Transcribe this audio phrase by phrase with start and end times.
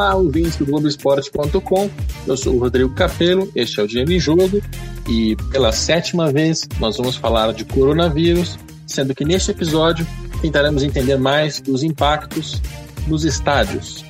[0.00, 1.90] Olá, ouvintes do Globoesporte.com.
[2.26, 4.62] Eu sou o Rodrigo Capello, este é o em Jogo
[5.06, 10.06] e pela sétima vez nós vamos falar de coronavírus, sendo que neste episódio
[10.40, 12.62] tentaremos entender mais dos impactos
[13.06, 14.02] nos estádios.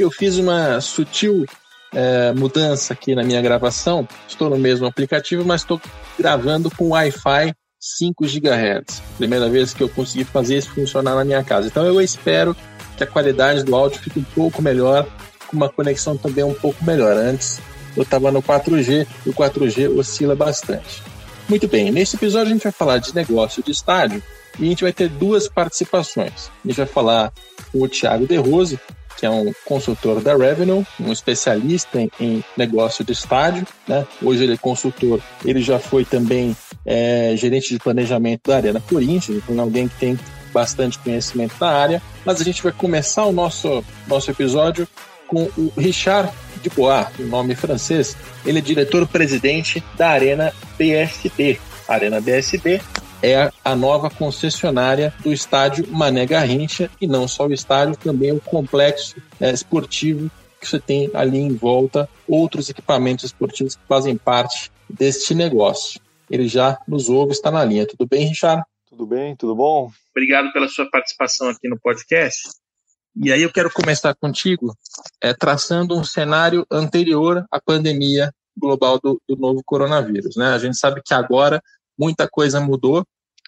[0.00, 1.44] Eu fiz uma sutil
[1.92, 4.08] é, mudança aqui na minha gravação.
[4.26, 5.78] Estou no mesmo aplicativo, mas estou
[6.18, 9.02] gravando com Wi-Fi 5 GHz.
[9.18, 11.66] Primeira vez que eu consegui fazer isso funcionar na minha casa.
[11.66, 12.56] Então eu espero
[12.96, 15.04] que a qualidade do áudio fique um pouco melhor,
[15.48, 17.16] com uma conexão também um pouco melhor.
[17.16, 17.60] Antes
[17.96, 21.02] eu estava no 4G e o 4G oscila bastante.
[21.48, 24.22] Muito bem, nesse episódio a gente vai falar de negócio de estádio
[24.60, 26.50] e a gente vai ter duas participações.
[26.64, 27.32] A gente vai falar
[27.72, 28.78] com o Thiago De Rose,
[29.18, 33.66] que é um consultor da Revenue, um especialista em, em negócio de estádio.
[33.88, 34.06] Né?
[34.22, 39.38] Hoje ele é consultor, ele já foi também é, gerente de planejamento da Arena Corinthians,
[39.38, 40.18] então alguém que tem
[40.52, 42.02] bastante conhecimento na área.
[42.24, 44.86] Mas a gente vai começar o nosso, nosso episódio
[45.26, 46.30] com o Richard
[46.62, 48.16] Dubois, um nome francês.
[48.44, 51.58] Ele é diretor-presidente da Arena BSB.
[51.88, 52.80] Arena BSB
[53.22, 58.40] é a nova concessionária do estádio Mané Garrincha e não só o estádio, também o
[58.40, 60.30] complexo é, esportivo
[60.60, 66.00] que você tem ali em volta, outros equipamentos esportivos que fazem parte deste negócio.
[66.32, 67.86] Ele já nos ouve, está na linha.
[67.86, 68.62] Tudo bem, Richard?
[68.88, 69.90] Tudo bem, tudo bom?
[70.16, 72.48] Obrigado pela sua participação aqui no podcast.
[73.14, 74.74] E aí eu quero começar contigo
[75.20, 80.34] é, traçando um cenário anterior à pandemia global do, do novo coronavírus.
[80.34, 80.46] Né?
[80.46, 81.62] A gente sabe que agora
[81.98, 83.04] muita coisa mudou,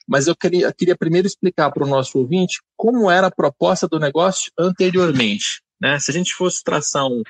[0.07, 3.99] mas eu queria, queria primeiro explicar para o nosso ouvinte como era a proposta do
[3.99, 5.63] negócio anteriormente.
[5.81, 5.99] Né?
[5.99, 7.23] Se a gente fosse traçar um,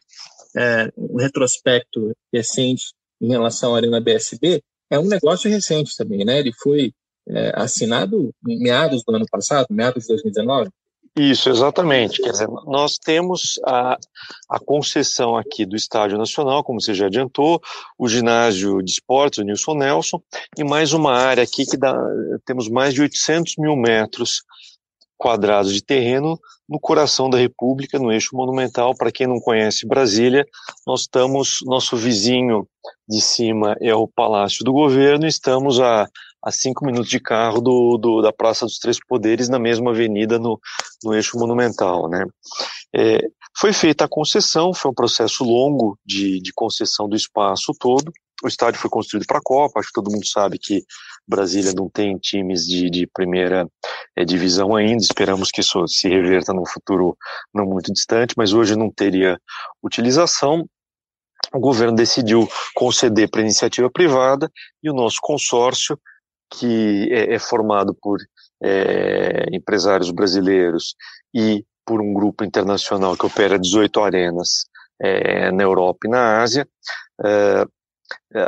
[0.57, 2.87] é, um retrospecto recente
[3.21, 6.39] em relação à Arena BSB, é um negócio recente também, né?
[6.39, 6.93] Ele foi
[7.29, 10.71] é, assinado em meados do ano passado, meados de 2019.
[11.17, 12.21] Isso, exatamente.
[12.21, 13.97] Quer dizer, nós temos a,
[14.51, 17.61] a concessão aqui do Estádio Nacional, como você já adiantou,
[17.97, 20.21] o ginásio de esportes, o Nilson Nelson,
[20.59, 21.97] e mais uma área aqui que dá,
[22.45, 24.43] temos mais de 800 mil metros
[25.25, 28.95] quadrados de terreno no coração da República, no eixo monumental.
[28.95, 30.45] Para quem não conhece Brasília,
[30.87, 32.69] nós estamos, nosso vizinho
[33.09, 36.07] de cima é o Palácio do Governo, estamos a
[36.45, 40.39] a cinco minutos de carro do, do, da Praça dos Três Poderes, na mesma avenida,
[40.39, 40.61] no,
[41.03, 42.07] no eixo monumental.
[42.07, 42.23] Né?
[42.95, 43.19] É,
[43.57, 48.13] foi feita a concessão, foi um processo longo de, de concessão do espaço todo.
[48.43, 50.85] O estádio foi construído para a Copa, acho que todo mundo sabe que
[51.27, 53.67] Brasília não tem times de, de primeira
[54.17, 57.17] é, divisão ainda, esperamos que isso se reverta no futuro
[57.55, 59.39] não muito distante, mas hoje não teria
[59.83, 60.69] utilização.
[61.53, 64.51] O governo decidiu conceder para iniciativa privada
[64.83, 65.99] e o nosso consórcio
[66.51, 68.19] que é, é formado por
[68.63, 70.95] é, empresários brasileiros
[71.35, 74.65] e por um grupo internacional que opera 18 arenas
[75.01, 76.67] é, na Europa e na Ásia,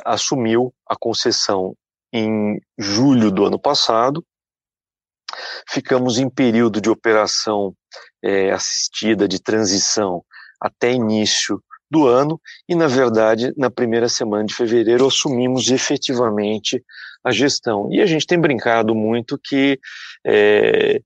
[0.04, 1.76] assumiu a concessão
[2.12, 4.24] em julho do ano passado.
[5.68, 7.74] Ficamos em período de operação
[8.22, 10.24] é, assistida de transição
[10.60, 16.82] até início do ano e, na verdade, na primeira semana de fevereiro assumimos efetivamente
[17.22, 17.88] a gestão.
[17.92, 19.78] E a gente tem brincado muito que,
[20.26, 21.00] é,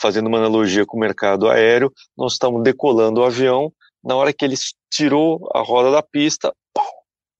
[0.00, 3.72] fazendo uma analogia com o mercado aéreo, nós estamos decolando o avião,
[4.02, 4.54] na hora que ele
[4.90, 6.54] tirou a roda da pista,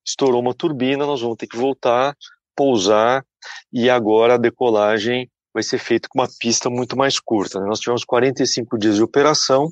[0.09, 2.17] estourou uma turbina, nós vamos ter que voltar,
[2.57, 3.25] pousar,
[3.73, 7.61] e agora a decolagem vai ser feita com uma pista muito mais curta.
[7.61, 7.67] Né?
[7.67, 9.69] Nós tivemos 45 dias de operação,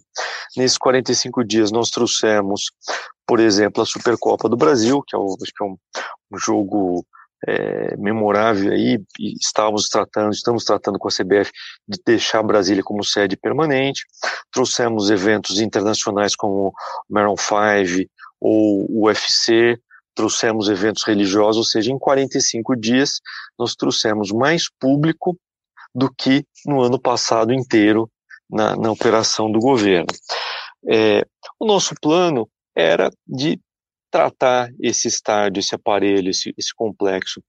[0.56, 2.72] nesses 45 dias nós trouxemos,
[3.26, 5.76] por exemplo, a Supercopa do Brasil, que é, o, que é um,
[6.32, 7.04] um jogo
[7.46, 8.98] é, memorável aí,
[9.40, 11.50] estávamos tratando, estamos tratando com a CBF
[11.86, 14.04] de deixar Brasília como sede permanente.
[14.50, 16.72] Trouxemos eventos internacionais como o
[17.08, 18.08] Maroon 5
[18.40, 19.78] ou o UFC,
[20.16, 23.20] trouxemos eventos religiosos, ou seja, em 45 dias
[23.58, 25.38] nós trouxemos mais público
[25.94, 28.10] do que no ano passado inteiro
[28.50, 30.08] na, na operação do governo.
[30.88, 31.22] É,
[31.60, 33.60] o nosso plano era de
[34.10, 37.42] tratar esse estádio, esse aparelho, esse, esse complexo,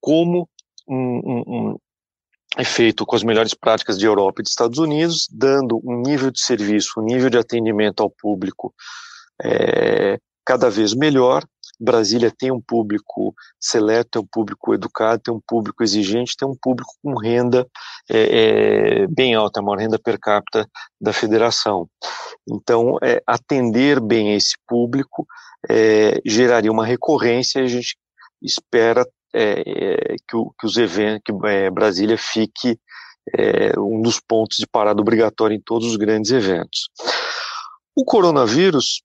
[0.00, 0.48] como
[0.88, 1.76] um, um, um
[3.06, 6.98] com as melhores práticas de Europa e dos Estados Unidos, dando um nível de serviço,
[6.98, 8.74] um nível de atendimento ao público
[9.42, 11.44] é, cada vez melhor.
[11.80, 16.56] Brasília tem um público seleto, tem um público educado, tem um público exigente, tem um
[16.60, 17.66] público com renda
[18.10, 20.68] é, é, bem alta, a maior renda per capita
[21.00, 21.88] da federação.
[22.48, 25.26] Então, é, atender bem esse público
[25.70, 27.96] é, geraria uma recorrência e a gente
[28.42, 32.78] espera é, é, que, o, que, os eventos, que Brasília fique
[33.76, 36.88] um dos pontos de parada obrigatória em todos os grandes eventos.
[37.94, 39.02] O coronavírus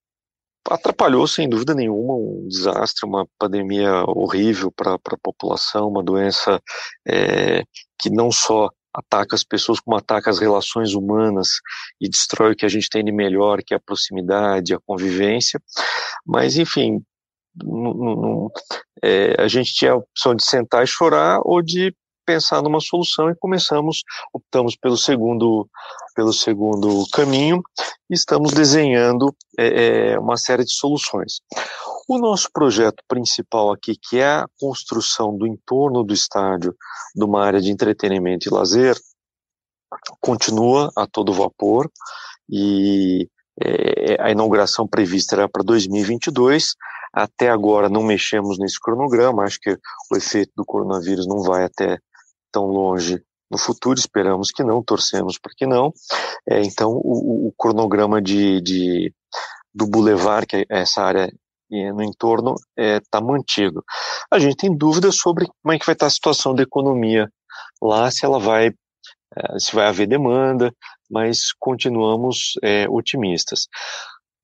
[0.69, 6.62] atrapalhou sem dúvida nenhuma um desastre, uma pandemia horrível para a população, uma doença
[7.07, 7.63] é,
[8.00, 11.50] que não só ataca as pessoas, como ataca as relações humanas
[12.00, 15.60] e destrói o que a gente tem de melhor, que é a proximidade, a convivência.
[16.25, 17.04] Mas, enfim,
[19.04, 21.94] é, a gente tinha a opção de sentar e chorar ou de
[22.25, 25.68] pensar numa solução e começamos, optamos pelo segundo,
[26.13, 27.62] pelo segundo caminho
[28.10, 31.42] estamos desenhando é, é, uma série de soluções.
[32.07, 36.75] O nosso projeto principal aqui, que é a construção do entorno do estádio
[37.15, 38.95] de uma área de entretenimento e lazer,
[40.19, 41.89] continua a todo vapor
[42.50, 43.27] e
[43.62, 46.75] é, a inauguração prevista era para 2022.
[47.13, 49.77] Até agora não mexemos nesse cronograma, acho que
[50.12, 52.00] o efeito do coronavírus não vai até
[52.51, 53.24] tão longe
[53.54, 55.94] no futuro, esperamos que não, torcemos para que não.
[56.50, 59.14] É, então, o, o cronograma de, de,
[59.74, 61.32] do Boulevard, que é essa área
[61.70, 63.84] no entorno, está é, tá mantido.
[64.32, 67.30] A gente tem dúvidas sobre como é que vai estar a situação da economia
[67.82, 70.72] lá, se ela vai, é, se vai haver demanda,
[71.10, 73.68] mas continuamos é, otimistas.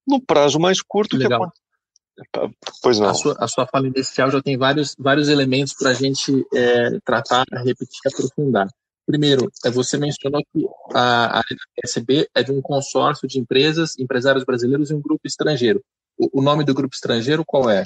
[0.08, 1.52] No prazo mais curto, Legal.
[1.52, 1.60] que
[2.82, 3.10] Pois não.
[3.10, 7.00] A sua, a sua fala inicial já tem vários, vários elementos para a gente é,
[7.06, 8.68] tratar, repetir e aprofundar.
[9.10, 10.64] Primeiro, é, você mencionou que
[10.94, 11.44] a, a
[11.84, 15.82] SB é de um consórcio de empresas, empresários brasileiros e um grupo estrangeiro.
[16.16, 17.86] O, o nome do grupo estrangeiro qual é?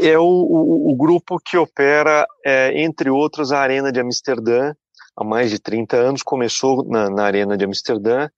[0.00, 4.74] É o, o, o grupo que opera, é, entre outros, a Arena de Amsterdã,
[5.16, 8.28] há mais de 30 anos, começou na, na Arena de Amsterdã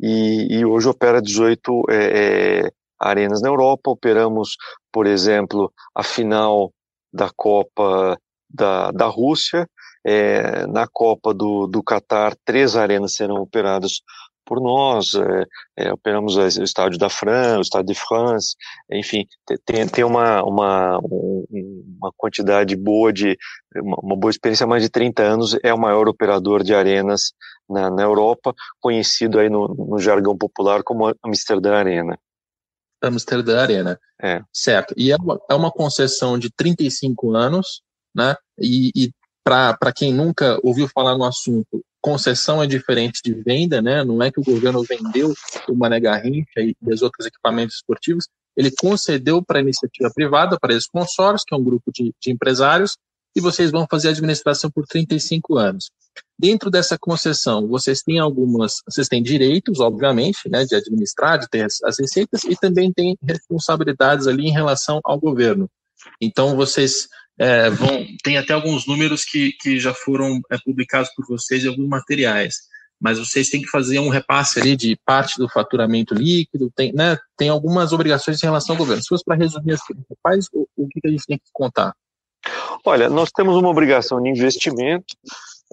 [0.00, 3.90] e, e hoje opera 18 é, é arenas na Europa.
[3.90, 4.56] Operamos,
[4.90, 6.72] por exemplo, a final
[7.12, 8.18] da Copa
[8.48, 9.68] da, da Rússia.
[10.06, 14.02] É, na Copa do, do Catar, três arenas serão operadas
[14.46, 18.54] por nós, é, é, operamos o estádio da França, o estádio de France,
[18.90, 19.26] enfim,
[19.66, 23.36] tem, tem uma, uma, uma quantidade boa de,
[23.74, 27.32] uma, boa experiência há mais de 30 anos, é o maior operador de arenas
[27.68, 32.16] na, na Europa, conhecido aí no, no jargão popular como Amsterdã Arena.
[33.02, 33.98] Amsterdã Arena.
[34.22, 34.40] É.
[34.52, 34.94] Certo.
[34.96, 37.82] E é uma, é uma concessão de 35 anos,
[38.14, 38.34] né?
[38.58, 39.10] E, e
[39.46, 44.02] para quem nunca ouviu falar no assunto, concessão é diferente de venda, né?
[44.02, 45.32] Não é que o governo vendeu
[45.68, 48.26] o Mané Garrincha e, os outros equipamentos esportivos,
[48.56, 52.32] ele concedeu para a iniciativa privada, para esse consórcio, que é um grupo de, de
[52.32, 52.96] empresários,
[53.36, 55.90] e vocês vão fazer a administração por 35 anos.
[56.36, 61.64] Dentro dessa concessão, vocês têm algumas, vocês têm direitos, obviamente, né, de administrar, de ter
[61.84, 65.70] as receitas, e também têm responsabilidades ali em relação ao governo.
[66.20, 71.26] Então, vocês é, vão, tem até alguns números que, que já foram é, publicados por
[71.26, 72.54] vocês em alguns materiais,
[73.00, 77.18] mas vocês têm que fazer um repasse ali de parte do faturamento líquido, tem, né,
[77.36, 79.02] tem algumas obrigações em relação ao governo.
[79.02, 81.94] Se fosse para resumir as principais, o, o que a gente tem que contar?
[82.84, 85.14] Olha, nós temos uma obrigação de investimento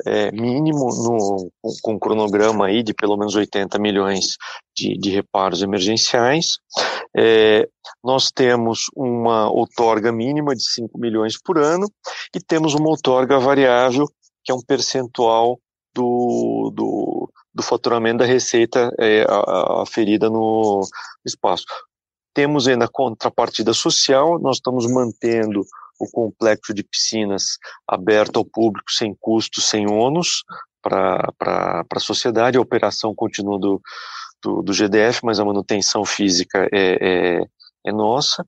[0.06, 1.52] é, mínimo no,
[1.82, 4.38] com um cronograma aí de pelo menos 80 milhões
[4.76, 6.58] de, de reparos emergenciais.
[7.16, 7.68] É,
[8.04, 11.88] nós temos uma outorga mínima de 5 milhões por ano
[12.36, 14.08] e temos uma outorga variável,
[14.44, 15.60] que é um percentual
[15.94, 19.26] do, do, do faturamento da receita é,
[19.82, 20.82] aferida no
[21.26, 21.66] espaço.
[22.34, 25.64] Temos ainda a contrapartida social, nós estamos mantendo
[26.00, 30.44] o complexo de piscinas aberto ao público sem custo, sem ônus
[30.82, 31.32] para
[31.90, 32.58] a sociedade.
[32.58, 33.80] A operação continua do,
[34.44, 37.46] do, do, GDF, mas a manutenção física é, é,
[37.86, 38.46] é nossa.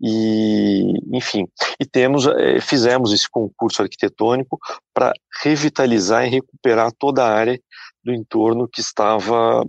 [0.00, 1.46] E, enfim,
[1.80, 4.58] e temos, é, fizemos esse concurso arquitetônico
[4.94, 5.12] para
[5.42, 7.60] revitalizar e recuperar toda a área
[8.04, 9.64] do entorno que estava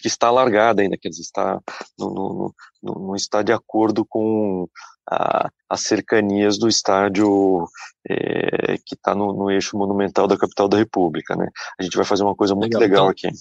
[0.00, 1.60] que está largada ainda, quer dizer, está,
[1.98, 4.66] não, não, não, não está de acordo com
[5.10, 7.66] a, as cercanias do estádio
[8.08, 11.36] é, que está no, no, eixo monumental da capital da República.
[11.36, 11.48] Né?
[11.78, 13.38] A gente vai fazer uma coisa muito legal, legal então, aqui.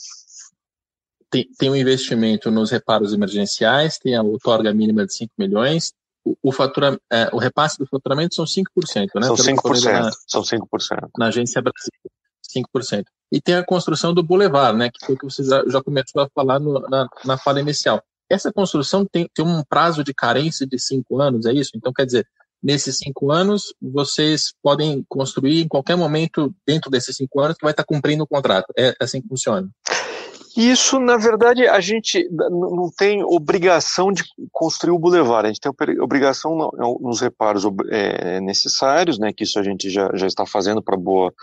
[1.31, 5.93] Tem, tem um investimento nos reparos emergenciais, tem a outorga mínima de 5 milhões,
[6.25, 8.65] o, o, fatura, é, o repasse do faturamento são 5%,
[9.15, 9.27] né?
[9.27, 11.09] São 5%, na, são 5%.
[11.17, 11.91] Na agência Brasil,
[12.75, 13.03] 5%.
[13.31, 14.89] E tem a construção do Boulevard, né?
[14.89, 18.03] Que foi o que você já, já começou a falar no, na, na fala inicial.
[18.29, 21.71] Essa construção tem, tem um prazo de carência de cinco anos, é isso?
[21.75, 22.27] Então, quer dizer,
[22.61, 27.71] nesses cinco anos, vocês podem construir em qualquer momento dentro desses cinco anos que vai
[27.71, 28.71] estar cumprindo o contrato.
[28.77, 29.69] É assim que funciona.
[30.59, 35.71] Isso, na verdade, a gente não tem obrigação de construir o bulevar, a gente tem
[36.01, 40.97] obrigação nos reparos é, necessários, né, que isso a gente já, já está fazendo para
[40.97, 41.33] boa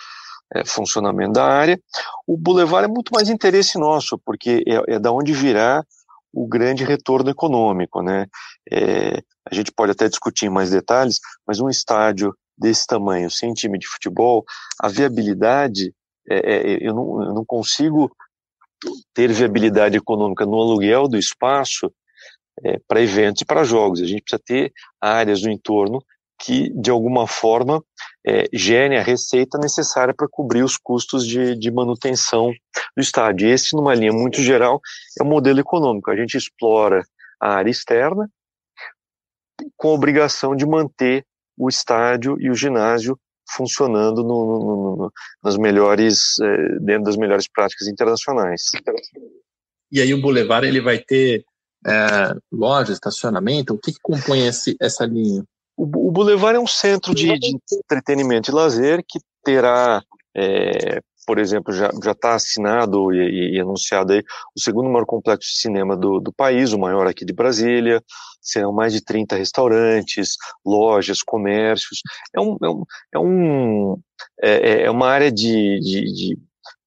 [0.55, 1.81] é, funcionamento da área.
[2.27, 5.83] O bulevar é muito mais interesse nosso, porque é, é da onde virá
[6.31, 8.27] o grande retorno econômico, né?
[8.71, 13.55] É, a gente pode até discutir em mais detalhes, mas um estádio desse tamanho, sem
[13.55, 14.45] time de futebol,
[14.79, 15.95] a viabilidade,
[16.29, 18.11] é, é, eu, não, eu não consigo
[19.15, 21.93] ter viabilidade econômica no aluguel do espaço
[22.65, 24.01] é, para eventos e para jogos.
[24.01, 26.03] A gente precisa ter áreas no entorno
[26.39, 27.83] que, de alguma forma,
[28.27, 32.53] é, gerem a receita necessária para cobrir os custos de, de manutenção
[32.97, 33.49] do estádio.
[33.49, 34.81] Esse, numa linha muito geral,
[35.19, 36.11] é o modelo econômico.
[36.11, 37.03] A gente explora
[37.41, 38.29] a área externa
[39.77, 41.25] com a obrigação de manter
[41.57, 43.19] o estádio e o ginásio
[43.49, 45.13] funcionando no, no, no,
[45.43, 48.63] nas melhores, é, dentro das melhores práticas internacionais.
[49.91, 51.45] E aí o Boulevard ele vai ter
[51.87, 53.75] é, loja, estacionamento?
[53.75, 55.45] O que, que compõe esse, essa linha?
[55.77, 60.03] O, o Boulevard é um centro de, de entretenimento e lazer que terá,
[60.35, 64.23] é, por exemplo, já está assinado e, e, e, anunciado aí
[64.57, 68.03] o segundo maior complexo de cinema do, do país, o maior aqui de Brasília,
[68.41, 72.01] serão mais de 30 restaurantes, lojas, comércios,
[72.35, 74.01] é, um, é, um, é, um,
[74.41, 76.39] é, é, é uma área de, de, de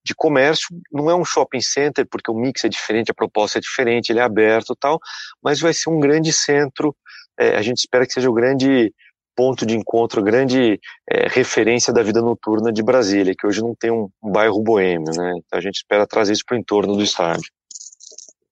[0.02, 3.62] de comércio, não é um shopping center, porque o mix é diferente, a proposta é
[3.62, 5.00] diferente, ele é aberto tal,
[5.44, 6.96] mas vai ser um grande centro.
[7.40, 8.92] É, a gente espera que seja o grande
[9.40, 10.78] ponto de encontro, grande
[11.10, 15.32] é, referência da vida noturna de Brasília, que hoje não tem um, bairro boêmio, né?
[15.38, 17.50] Então a gente espera trazer isso para o entorno do estádio.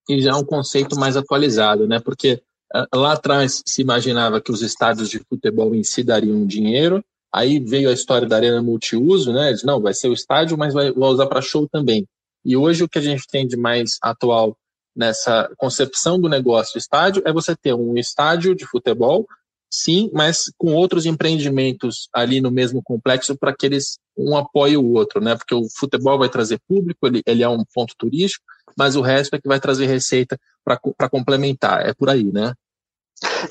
[0.07, 1.99] E já é um conceito mais atualizado, né?
[1.99, 2.41] Porque
[2.73, 7.03] é, lá atrás se imaginava que os estádios de futebol em si dariam dinheiro,
[7.35, 9.49] aí veio a história da arena multiuso, né?
[9.49, 12.07] Eles, não, vai ser o estádio, mas vai, vai usar para show também.
[12.45, 14.55] E hoje o que a gente tem de mais atual
[14.95, 19.27] nessa concepção do negócio estádio é você ter um estádio de futebol,
[19.69, 24.93] sim, mas com outros empreendimentos ali no mesmo complexo para que eles um apoie o
[24.93, 25.35] outro, né?
[25.35, 28.43] Porque o futebol vai trazer público, ele, ele é um ponto turístico,
[28.75, 31.85] mas o resto é que vai trazer receita para complementar.
[31.85, 32.53] É por aí, né?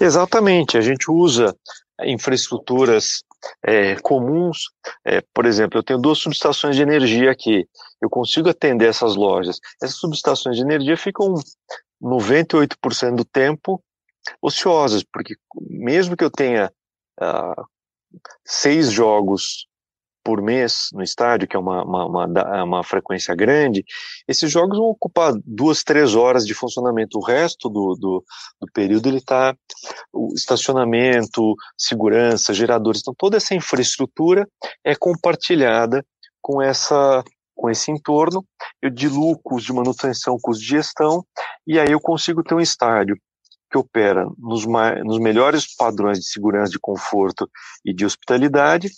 [0.01, 0.77] Exatamente.
[0.77, 1.55] A gente usa
[2.05, 3.23] infraestruturas
[3.65, 4.71] é, comuns.
[5.05, 7.67] É, por exemplo, eu tenho duas subestações de energia aqui.
[8.01, 9.59] Eu consigo atender essas lojas.
[9.83, 11.35] Essas subestações de energia ficam
[12.03, 13.83] 98% do tempo
[14.41, 16.71] ociosas, porque mesmo que eu tenha
[17.21, 17.65] uh,
[18.45, 19.67] seis jogos
[20.27, 23.85] por mês no estádio, que é uma, uma, uma, uma, frequência grande,
[24.27, 27.17] esses jogos vão ocupar duas, três horas de funcionamento.
[27.17, 28.25] O resto do, do,
[28.61, 29.55] do período ele está
[30.13, 33.03] o estacionamento, segurança, geradores.
[33.03, 34.49] Então toda essa infraestrutura
[34.83, 36.05] é compartilhada
[36.43, 37.23] com essa
[37.55, 38.45] com esse entorno,
[38.83, 41.25] eu diluo custos de manutenção, custos de gestão,
[41.67, 43.17] e aí eu consigo ter um estádio
[43.71, 44.65] que opera nos,
[45.05, 47.49] nos melhores padrões de segurança, de conforto
[47.85, 48.91] e de hospitalidade,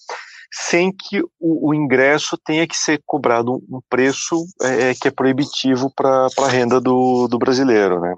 [0.53, 5.11] sem que o, o ingresso tenha que ser cobrado um preço é, é que é
[5.11, 8.15] proibitivo para a renda do, do brasileiro, né?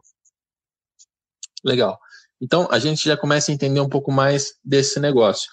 [1.64, 1.98] Legal.
[2.40, 5.50] Então, a gente já começa a entender um pouco mais desse negócio.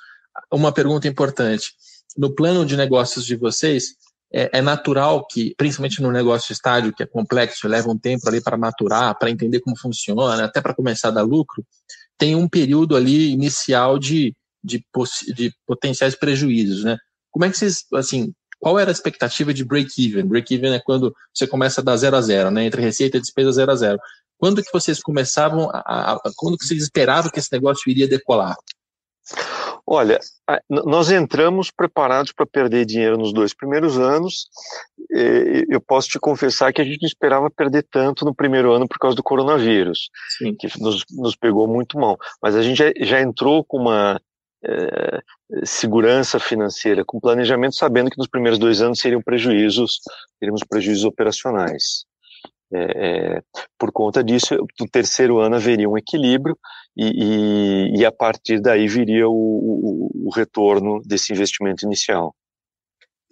[0.52, 1.74] Uma pergunta importante.
[2.16, 3.96] No plano de negócios de vocês,
[4.34, 8.28] é, é natural que, principalmente no negócio de estádio, que é complexo, leva um tempo
[8.28, 11.66] ali para maturar, para entender como funciona, até para começar a dar lucro,
[12.18, 14.36] tem um período ali inicial de
[14.68, 14.84] de,
[15.34, 16.98] de potenciais prejuízos, né?
[17.32, 20.26] Como é que vocês, assim, qual era a expectativa de break-even?
[20.26, 22.66] Break-even é quando você começa a dar zero a zero, né?
[22.66, 24.00] Entre receita e despesa zero a zero.
[24.38, 28.56] Quando que vocês começavam a, a quando que vocês esperavam que esse negócio iria decolar?
[29.90, 30.20] Olha,
[30.70, 34.50] nós entramos preparados para perder dinheiro nos dois primeiros anos.
[35.70, 38.98] Eu posso te confessar que a gente não esperava perder tanto no primeiro ano por
[38.98, 40.54] causa do coronavírus, Sim.
[40.56, 42.18] que nos, nos pegou muito mal.
[42.42, 44.20] Mas a gente já, já entrou com uma
[44.66, 45.22] é,
[45.64, 50.02] segurança financeira, com planejamento, sabendo que nos primeiros dois anos seriam prejuízos,
[50.38, 52.07] teríamos prejuízos operacionais.
[52.74, 53.42] É, é,
[53.78, 56.58] por conta disso, no terceiro ano haveria um equilíbrio
[56.98, 62.36] e, e, e a partir daí viria o, o, o, retorno desse investimento inicial.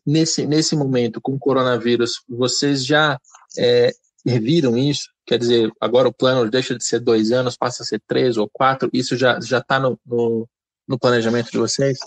[0.08, 3.20] Nesse, nesse momento, com o coronavírus, vocês já
[3.58, 3.92] é,
[4.26, 5.10] reviram isso?
[5.26, 8.50] Quer dizer, agora o plano deixa de ser dois anos, passa a ser três ou
[8.50, 10.48] quatro, isso já está no, no,
[10.88, 11.98] no planejamento de vocês?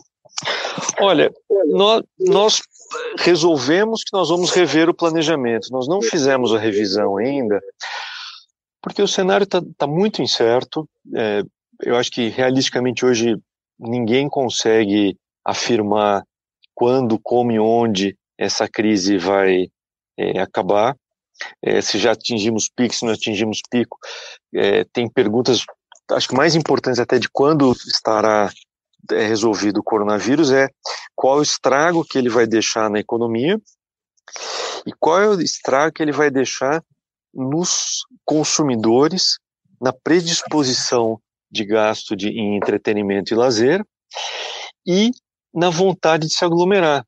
[1.01, 1.33] Olha,
[1.67, 2.63] nós, nós
[3.19, 5.69] resolvemos que nós vamos rever o planejamento.
[5.71, 7.61] Nós não fizemos a revisão ainda,
[8.83, 10.89] porque o cenário está tá muito incerto.
[11.15, 11.43] É,
[11.83, 13.37] eu acho que realisticamente hoje
[13.79, 16.25] ninguém consegue afirmar
[16.75, 19.69] quando, como e onde essa crise vai
[20.17, 20.97] é, acabar.
[21.63, 23.97] é, se já atingimos pico, se não atingimos pico.
[24.55, 25.65] É, tem perguntas,
[26.11, 28.51] acho que mais importantes até de quando estará
[29.13, 30.69] é, resolvido o coronavírus é
[31.15, 33.61] qual o estrago que ele vai deixar na economia
[34.87, 36.83] e qual é o estrago que ele vai deixar
[37.33, 39.39] nos consumidores,
[39.81, 43.85] na predisposição de gasto de, em entretenimento e lazer
[44.87, 45.11] e
[45.55, 47.07] na vontade de se aglomerar.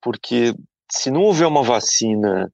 [0.00, 0.54] Porque
[0.90, 2.50] se não houver uma vacina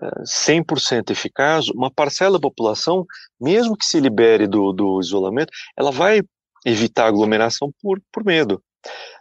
[0.00, 3.06] 100% eh, eficaz, uma parcela da população,
[3.40, 6.22] mesmo que se libere do, do isolamento, ela vai
[6.64, 8.62] evitar aglomeração por, por medo.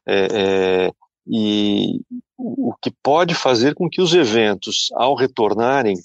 [0.07, 0.91] É, é,
[1.27, 2.01] e
[2.37, 5.95] o que pode fazer com que os eventos, ao retornarem,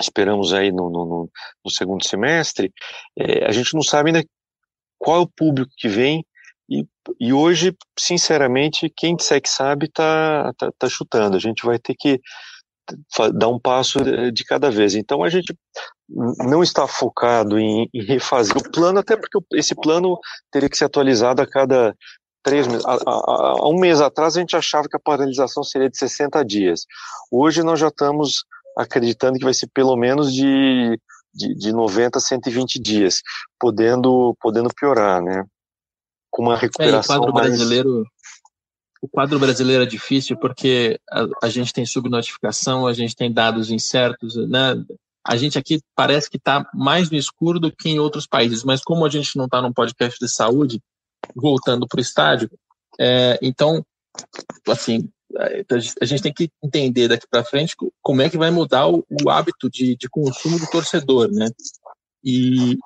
[0.00, 1.30] esperamos aí no, no,
[1.64, 2.72] no segundo semestre,
[3.18, 4.24] é, a gente não sabe ainda
[4.98, 6.24] qual é o público que vem,
[6.68, 6.86] e,
[7.20, 11.36] e hoje, sinceramente, quem disser que sabe está tá, tá chutando.
[11.36, 12.20] A gente vai ter que
[13.34, 13.98] dar um passo
[14.32, 14.94] de cada vez.
[14.94, 15.56] Então a gente
[16.08, 20.18] não está focado em, em refazer o plano, até porque esse plano
[20.50, 21.94] teria que ser atualizado a cada
[22.42, 22.84] três meses.
[22.84, 26.84] Há, um mês atrás a gente achava que a paralisação seria de 60 dias.
[27.30, 28.44] Hoje nós já estamos
[28.76, 30.98] acreditando que vai ser pelo menos de,
[31.32, 33.22] de, de 90 a 120 dias,
[33.58, 35.44] podendo, podendo piorar, né?
[36.30, 37.48] Com uma recuperação é, o quadro mais...
[37.48, 38.04] brasileiro
[39.02, 43.68] o quadro brasileiro é difícil porque a, a, gente tem subnotificação, a gente tem dados
[43.68, 44.74] incertos, né?
[45.26, 48.80] A gente aqui parece que está mais no escuro do que em outros países, mas
[48.80, 50.80] como a gente não está num podcast de saúde,
[51.34, 52.48] voltando para o estádio,
[52.98, 53.84] é, então,
[54.68, 55.08] assim,
[56.00, 59.30] a gente tem que entender daqui para frente como é que vai mudar o, o
[59.30, 61.48] hábito de, de, consumo do torcedor, né?
[62.22, 62.76] E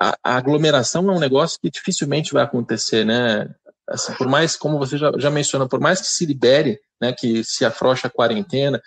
[0.00, 3.54] a, a, aglomeração é um negócio que dificilmente vai acontecer, né?
[3.90, 7.42] Assim, por mais, como você já, já mencionou, por mais que se libere, né, que
[7.42, 8.80] se afroche a quarentena,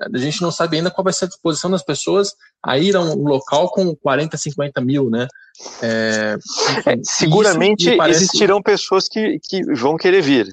[0.00, 2.34] a gente não sabe ainda qual vai ser a disposição das pessoas
[2.64, 5.26] a ir a um local com 40, 50 mil, né?
[5.82, 6.36] É,
[6.78, 8.24] enfim, é, seguramente parece...
[8.24, 10.46] existirão pessoas que, que vão querer vir.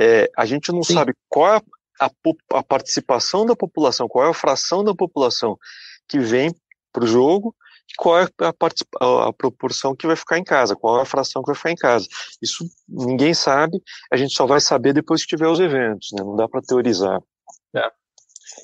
[0.00, 0.94] É, a gente não Sim.
[0.94, 1.62] sabe qual é
[2.00, 2.10] a,
[2.54, 5.56] a, participação da população, qual é a fração da população
[6.08, 6.54] que vem
[6.92, 7.54] para o jogo
[7.96, 11.48] qual é a, a, proporção que vai ficar em casa, qual é a fração que
[11.48, 12.06] vai ficar em casa.
[12.42, 16.22] Isso ninguém sabe, a gente só vai saber depois que tiver os eventos, né?
[16.22, 17.20] não dá para teorizar.
[17.74, 17.90] É.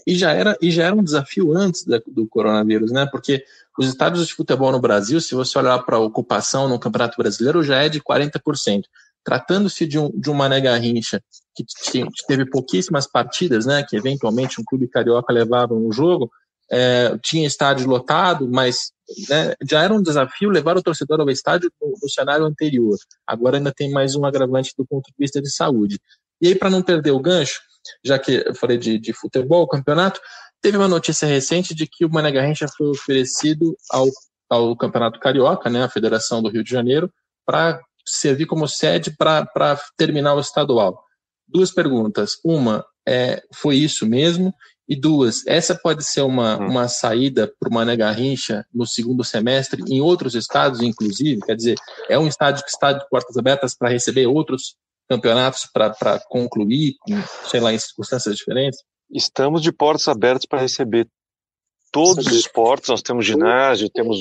[0.06, 3.06] E já era e já era um desafio antes da, do coronavírus, né?
[3.10, 3.44] Porque
[3.78, 7.62] os estádios de futebol no Brasil, se você olhar para a ocupação no Campeonato Brasileiro,
[7.62, 8.82] já é de 40%.
[9.24, 11.22] Tratando-se de, um, de Garrincha
[11.54, 11.64] que
[12.26, 13.84] teve pouquíssimas partidas, né?
[13.88, 16.30] Que eventualmente um clube carioca levava um jogo,
[16.70, 18.92] é, tinha estádio lotado, mas
[19.28, 22.96] né, já era um desafio levar o torcedor ao estádio no, no, cenário anterior.
[23.26, 25.98] Agora ainda tem mais um agravante do ponto de vista de saúde.
[26.40, 27.60] E aí, para não perder o gancho,
[28.04, 30.20] já que eu falei de, de futebol, campeonato,
[30.60, 34.08] teve uma notícia recente de que o Mané Garrincha foi oferecido ao,
[34.48, 37.12] ao Campeonato Carioca, né, a Federação do Rio de Janeiro,
[37.46, 41.02] para servir como sede para terminar o estadual.
[41.46, 42.38] Duas perguntas.
[42.42, 44.54] Uma, é, foi isso mesmo?
[44.88, 46.68] E duas, essa pode ser uma, hum.
[46.68, 51.40] uma saída para o Mané Garrincha no segundo semestre, em outros estados, inclusive?
[51.40, 51.76] Quer dizer,
[52.08, 54.76] é um estádio que está de portas abertas para receber outros
[55.08, 56.94] campeonatos para concluir,
[57.50, 58.80] sei lá, em circunstâncias diferentes?
[59.10, 61.08] Estamos de portas abertas para receber
[61.94, 62.88] todos os esportes.
[62.88, 64.18] Nós temos ginásio, temos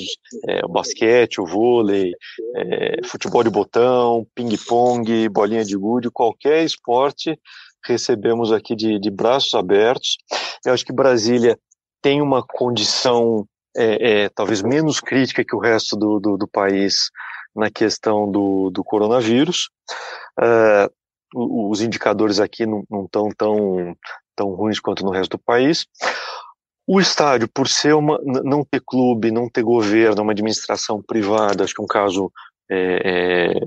[0.48, 2.12] é, o basquete, o vôlei,
[2.56, 7.38] é, futebol de botão, ping-pong, bolinha de gude, qualquer esporte
[7.92, 10.16] recebemos aqui de, de braços abertos.
[10.64, 11.58] Eu acho que Brasília
[12.02, 17.10] tem uma condição é, é, talvez menos crítica que o resto do, do, do país
[17.54, 19.70] na questão do, do coronavírus.
[20.38, 20.90] Uh,
[21.36, 23.96] os indicadores aqui não estão tão,
[24.36, 25.86] tão ruins quanto no resto do país.
[26.86, 31.74] O estádio, por ser uma, não ter clube, não ter governo, uma administração privada, acho
[31.74, 32.30] que é um caso
[32.70, 33.60] é, é,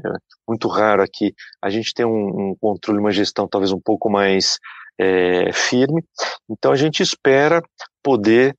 [0.48, 1.34] muito raro aqui.
[1.62, 4.58] A gente tem um, um, controle, uma gestão talvez um pouco mais
[4.98, 6.04] é, firme.
[6.50, 7.62] Então a gente espera
[8.04, 8.56] poder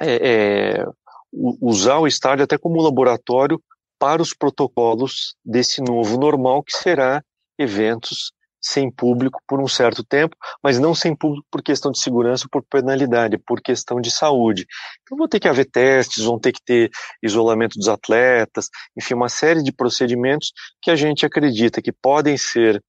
[0.00, 0.84] é, é
[1.32, 3.60] usar o estádio até como laboratório
[3.98, 7.22] para os protocolos desse novo normal, que será
[7.58, 12.46] eventos sem público por um certo tempo, mas não sem público por questão de segurança,
[12.50, 14.66] por penalidade, por questão de saúde.
[15.02, 16.90] Então vão ter que haver testes, vão ter que ter
[17.22, 22.82] isolamento dos atletas, enfim, uma série de procedimentos que a gente acredita que podem ser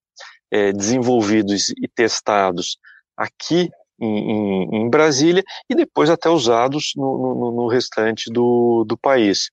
[0.51, 2.77] é, desenvolvidos e testados
[3.15, 8.97] aqui em, em, em, Brasília e depois até usados no, no, no restante do, do
[8.97, 9.49] país.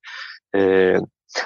[0.54, 0.98] É,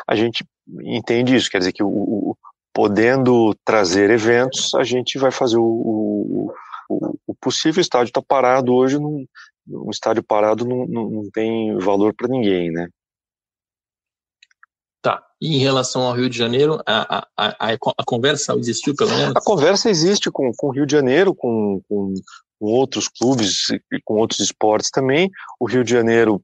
[0.07, 0.45] a gente
[0.85, 2.37] entende isso, quer dizer que o,
[2.73, 6.53] podendo trazer eventos, a gente vai fazer o,
[6.89, 7.81] o, o possível.
[7.81, 9.25] O estádio está parado hoje, não,
[9.69, 12.89] um estádio parado não, não, não tem valor para ninguém, né?
[15.01, 15.23] Tá.
[15.41, 19.35] E em relação ao Rio de Janeiro, a, a, a, a conversa existiu pelo menos?
[19.37, 22.15] A conversa existe com, com o Rio de Janeiro, com, com,
[22.61, 25.29] com outros clubes e com outros esportes também.
[25.59, 26.41] O Rio de Janeiro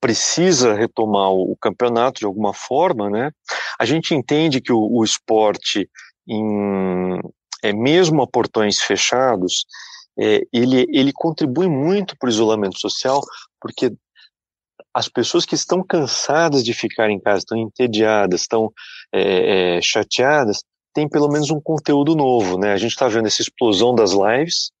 [0.00, 3.30] precisa retomar o, campeonato de alguma forma, né?
[3.78, 5.88] A gente entende que o, o esporte,
[6.26, 7.18] em,
[7.62, 9.66] é, mesmo a portões fechados,
[10.18, 13.20] é, ele, ele contribui muito para o isolamento social,
[13.60, 13.92] porque
[14.94, 18.72] as pessoas que estão cansadas de ficar em casa, estão entediadas, estão
[19.12, 22.72] é, é, chateadas, têm pelo menos um conteúdo novo, né?
[22.72, 24.72] A gente está vendo essa explosão das lives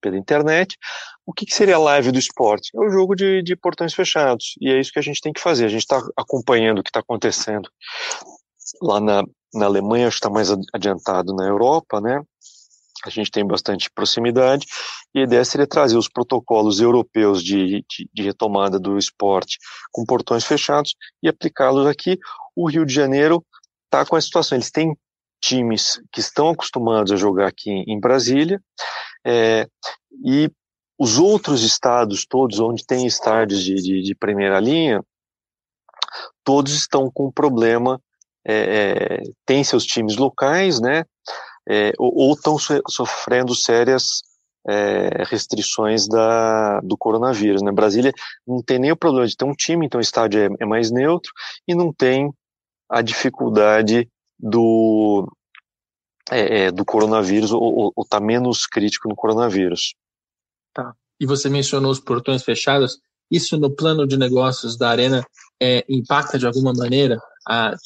[0.00, 0.76] pela internet.
[1.24, 2.70] O que, que, seria a live do esporte?
[2.74, 5.40] É o jogo de, de portões fechados, e é isso que a gente tem que
[5.40, 5.66] fazer.
[5.66, 7.68] A gente está acompanhando o que está acontecendo
[8.82, 9.22] lá na,
[9.54, 12.20] na Alemanha, acho que está mais adiantado na Europa, né?
[13.04, 14.66] a gente tem bastante proximidade,
[15.14, 19.58] e a ideia seria trazer os protocolos europeus de, de, de retomada do esporte
[19.92, 22.18] com portões fechados e aplicá-los aqui.
[22.54, 23.44] O Rio de Janeiro
[23.84, 24.96] está com a situação, eles têm
[25.40, 28.60] times que estão acostumados a jogar aqui em Brasília,
[29.26, 29.66] é,
[30.24, 30.48] e
[30.96, 35.02] os outros estados, todos onde tem estádios de, de, de primeira linha,
[36.44, 38.00] todos estão com problema,
[38.46, 41.04] é, é, tem seus times locais, né,
[41.68, 42.56] é, ou estão
[42.88, 44.22] sofrendo sérias
[44.68, 47.62] é, restrições da, do coronavírus.
[47.62, 47.72] Né?
[47.72, 48.12] Brasília
[48.46, 50.90] não tem nem o problema de ter um time, então o estádio é, é mais
[50.92, 51.32] neutro,
[51.66, 52.32] e não tem
[52.88, 54.08] a dificuldade
[54.38, 55.28] do,
[56.30, 59.94] é, é do coronavírus, ou está menos crítico no coronavírus.
[60.72, 60.94] Tá.
[61.20, 62.98] E você mencionou os portões fechados,
[63.30, 65.24] isso no plano de negócios da Arena
[65.60, 67.18] é, impacta de alguma maneira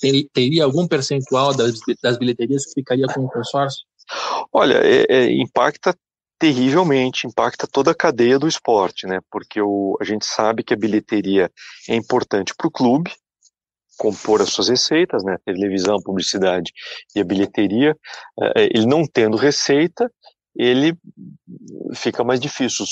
[0.01, 3.85] ter, teria algum percentual das, das bilheterias que ficaria com o consórcio?
[4.53, 5.95] Olha, é, é, impacta
[6.39, 9.21] terrivelmente, impacta toda a cadeia do esporte, né?
[9.31, 11.51] Porque o, a gente sabe que a bilheteria
[11.89, 13.13] é importante para o clube,
[14.01, 15.37] compor as suas receitas, né?
[15.45, 16.73] Televisão, publicidade
[17.15, 17.95] e a bilheteria.
[18.57, 20.11] É, ele não tendo receita,
[20.57, 20.97] ele
[21.95, 22.87] fica mais difícil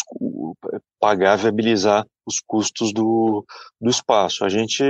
[1.00, 3.42] pagar, viabilizar os custos do,
[3.80, 4.44] do espaço.
[4.44, 4.84] A gente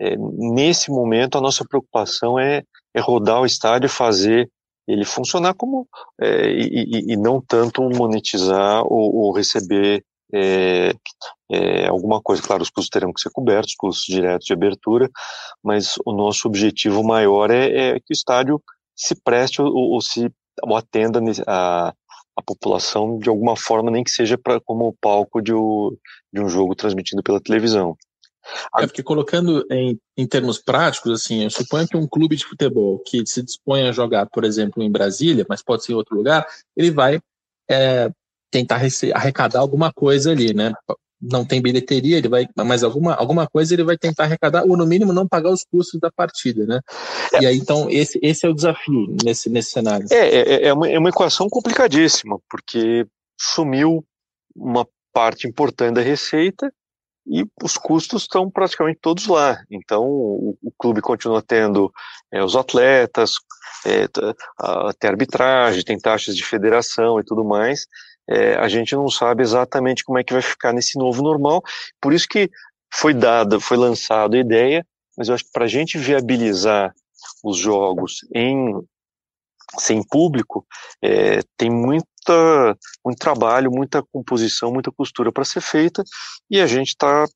[0.00, 4.50] é, nesse momento, a nossa preocupação é, é rodar o estádio, fazer
[4.88, 5.86] ele funcionar como
[6.20, 10.94] é, e, e, não tanto monetizar ou, ou receber é,
[11.50, 12.42] é, alguma coisa.
[12.42, 15.10] Claro, os custos terão que ser cobertos, custos diretos de abertura,
[15.62, 18.62] mas o nosso objetivo maior é, é que o estádio
[18.96, 20.30] se preste ou, ou se
[20.62, 21.94] ou atenda a,
[22.36, 25.96] a população de alguma forma, nem que seja pra, como palco de, o,
[26.32, 27.96] de um jogo transmitido pela televisão.
[28.76, 32.98] É porque colocando em, em termos práticos, assim, eu suponho que um clube de futebol
[32.98, 36.44] que se dispõe a jogar, por exemplo, em Brasília, mas pode ser em outro lugar,
[36.76, 37.20] ele vai
[37.70, 38.10] é,
[38.52, 38.80] tentar
[39.14, 40.72] arrecadar alguma coisa ali, né?
[41.20, 44.84] Não tem bilheteria, ele vai, mas alguma, alguma coisa ele vai tentar arrecadar, ou no
[44.86, 46.80] mínimo não pagar os custos da partida, né?
[47.32, 47.42] É.
[47.42, 50.06] E aí, então, esse, esse é o desafio nesse, nesse cenário.
[50.10, 53.06] É, é, é, uma, é uma equação complicadíssima, porque
[53.40, 54.04] sumiu
[54.54, 56.70] uma parte importante da receita
[57.26, 59.62] e os custos estão praticamente todos lá.
[59.70, 61.90] Então, o, o clube continua tendo
[62.32, 63.34] é, os atletas,
[63.86, 64.06] é,
[64.98, 67.86] tem arbitragem, tem taxas de federação e tudo mais.
[68.32, 71.62] É, a gente não sabe exatamente como é que vai ficar nesse novo normal.
[72.00, 72.50] Por isso que
[72.92, 76.94] foi dada, foi lançada a ideia, mas eu acho que para a gente viabilizar
[77.44, 78.74] os jogos em
[79.78, 80.66] sem público,
[81.00, 86.02] é, tem muita, muito trabalho, muita composição, muita costura para ser feita,
[86.50, 87.26] e a gente está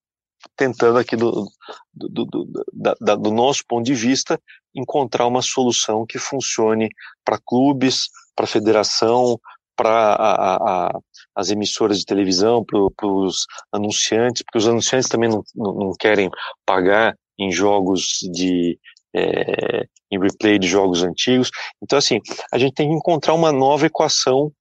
[0.55, 1.49] tentando aqui do,
[1.95, 2.65] do, do,
[3.01, 4.39] da, do, nosso ponto de vista
[4.75, 6.91] encontrar uma solução que funcione
[7.25, 9.41] para clubes, para federação,
[9.77, 10.91] para
[11.35, 16.31] as emissoras de televisão, para os anunciantes, porque os anunciantes também não, não, querem
[16.65, 18.79] pagar em jogos de
[19.15, 21.51] é, em replay de jogos antigos.
[21.83, 22.21] Então, assim,
[22.53, 24.53] a gente tem que encontrar uma nova equação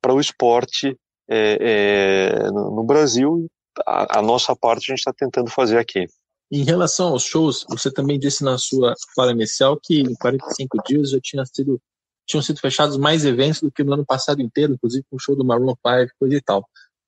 [0.00, 0.96] para o esporte
[1.30, 3.46] é, é, no, no, Brasil.
[3.86, 6.06] A, a, nossa parte a gente está tentando fazer aqui.
[6.50, 11.10] Em relação aos shows, você também disse na sua fala inicial que em 45 dias
[11.10, 11.80] já tinha sido,
[12.26, 15.36] tinham sido fechados mais eventos do que no ano passado inteiro, inclusive com o show
[15.36, 16.64] do Maroon 5, coisa e tal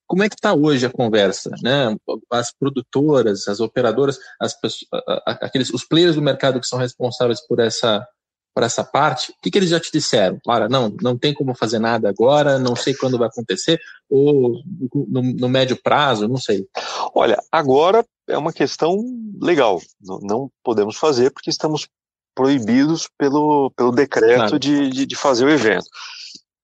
[0.06, 1.96] como é que está hoje a conversa, né?
[2.30, 4.86] As produtoras, as operadoras, as pessoas,
[5.26, 8.06] aqueles, os players do mercado que são responsáveis por essa
[8.54, 10.38] por essa parte, o que, que eles já te disseram?
[10.46, 14.62] Olha, não, não tem como fazer nada agora, não sei quando vai acontecer, ou
[15.08, 16.64] no, no médio prazo, não sei.
[17.12, 18.96] Olha, agora é uma questão
[19.42, 19.82] legal.
[20.00, 21.88] Não, não podemos fazer porque estamos
[22.34, 24.58] proibidos pelo, pelo decreto claro.
[24.58, 25.86] de, de, de fazer o evento.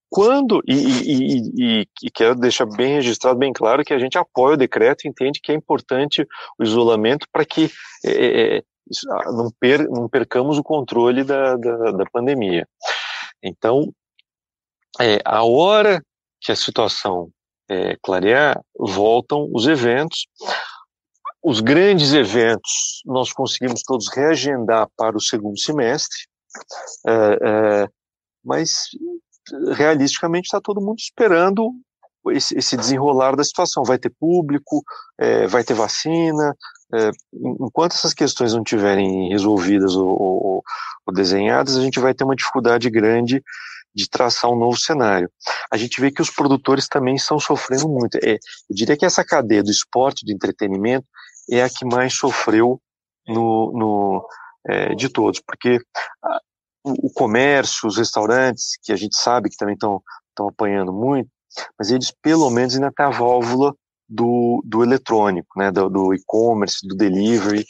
[0.08, 4.54] quando, e, e, e, e, quero deixar bem registrado, bem claro, que a gente apoia
[4.54, 6.26] o decreto e entende que é importante
[6.58, 7.70] o isolamento para que
[8.04, 8.62] é, é
[9.08, 12.66] ah, não, per, não, percamos o controle da, da, da pandemia.
[13.42, 13.92] Então,
[15.00, 16.02] é, a hora
[16.40, 17.30] que a situação
[17.70, 20.26] é, clarear, voltam os eventos.
[21.42, 26.26] Os grandes eventos nós conseguimos todos reagendar para o segundo semestre,
[27.06, 27.88] é, é,
[28.44, 28.88] mas
[29.74, 31.72] realisticamente está todo mundo esperando
[32.28, 33.82] esse, esse, desenrolar da situação.
[33.84, 34.82] Vai ter público,
[35.18, 36.54] é, vai ter vacina.
[36.92, 40.64] É, enquanto essas questões não tiverem resolvidas ou, ou,
[41.06, 43.42] ou, desenhadas, a gente vai ter uma dificuldade grande
[43.94, 45.30] de traçar um novo cenário.
[45.70, 48.16] A gente vê que os produtores também estão sofrendo muito.
[48.22, 51.06] É, eu diria que essa cadeia do esporte, do entretenimento,
[51.50, 52.80] é a que mais sofreu
[53.26, 54.28] no, no
[54.66, 55.78] é, de todos, porque
[56.22, 56.40] a,
[56.84, 60.02] o, comércio, os restaurantes, que a gente sabe que também estão
[60.48, 61.28] apanhando muito,
[61.78, 63.74] mas eles pelo menos ainda têm a válvula
[64.08, 67.64] do, do eletrônico, né, do, do e-commerce, do delivery,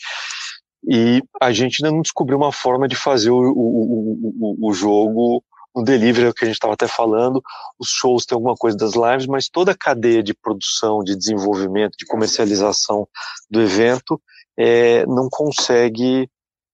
[0.89, 5.45] e a gente ainda não descobriu uma forma de fazer o, o, o, o jogo
[5.75, 7.41] no delivery, é o que a gente estava até falando,
[7.79, 11.97] os shows têm alguma coisa das lives, mas toda a cadeia de produção, de desenvolvimento,
[11.97, 13.09] de comercialização
[13.49, 14.21] do evento
[14.59, 16.29] é, não consegue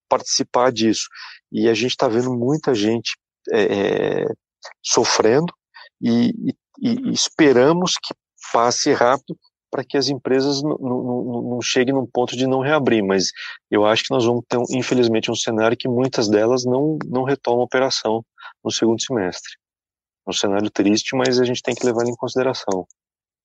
[0.08, 1.08] participar disso.
[1.52, 3.16] E a gente está vendo muita gente
[3.52, 4.24] é, é
[4.82, 5.52] sofrendo
[6.00, 8.14] e, e, e, esperamos que
[8.52, 9.36] passe rápido
[9.70, 13.30] para que as empresas não, cheguem num ponto de não reabrir, mas
[13.70, 17.60] eu acho que nós vamos ter, infelizmente, um cenário que muitas delas não, não retomam
[17.60, 18.24] a operação
[18.66, 19.52] no segundo semestre.
[20.26, 22.86] É um cenário triste, mas a gente tem que levar em consideração.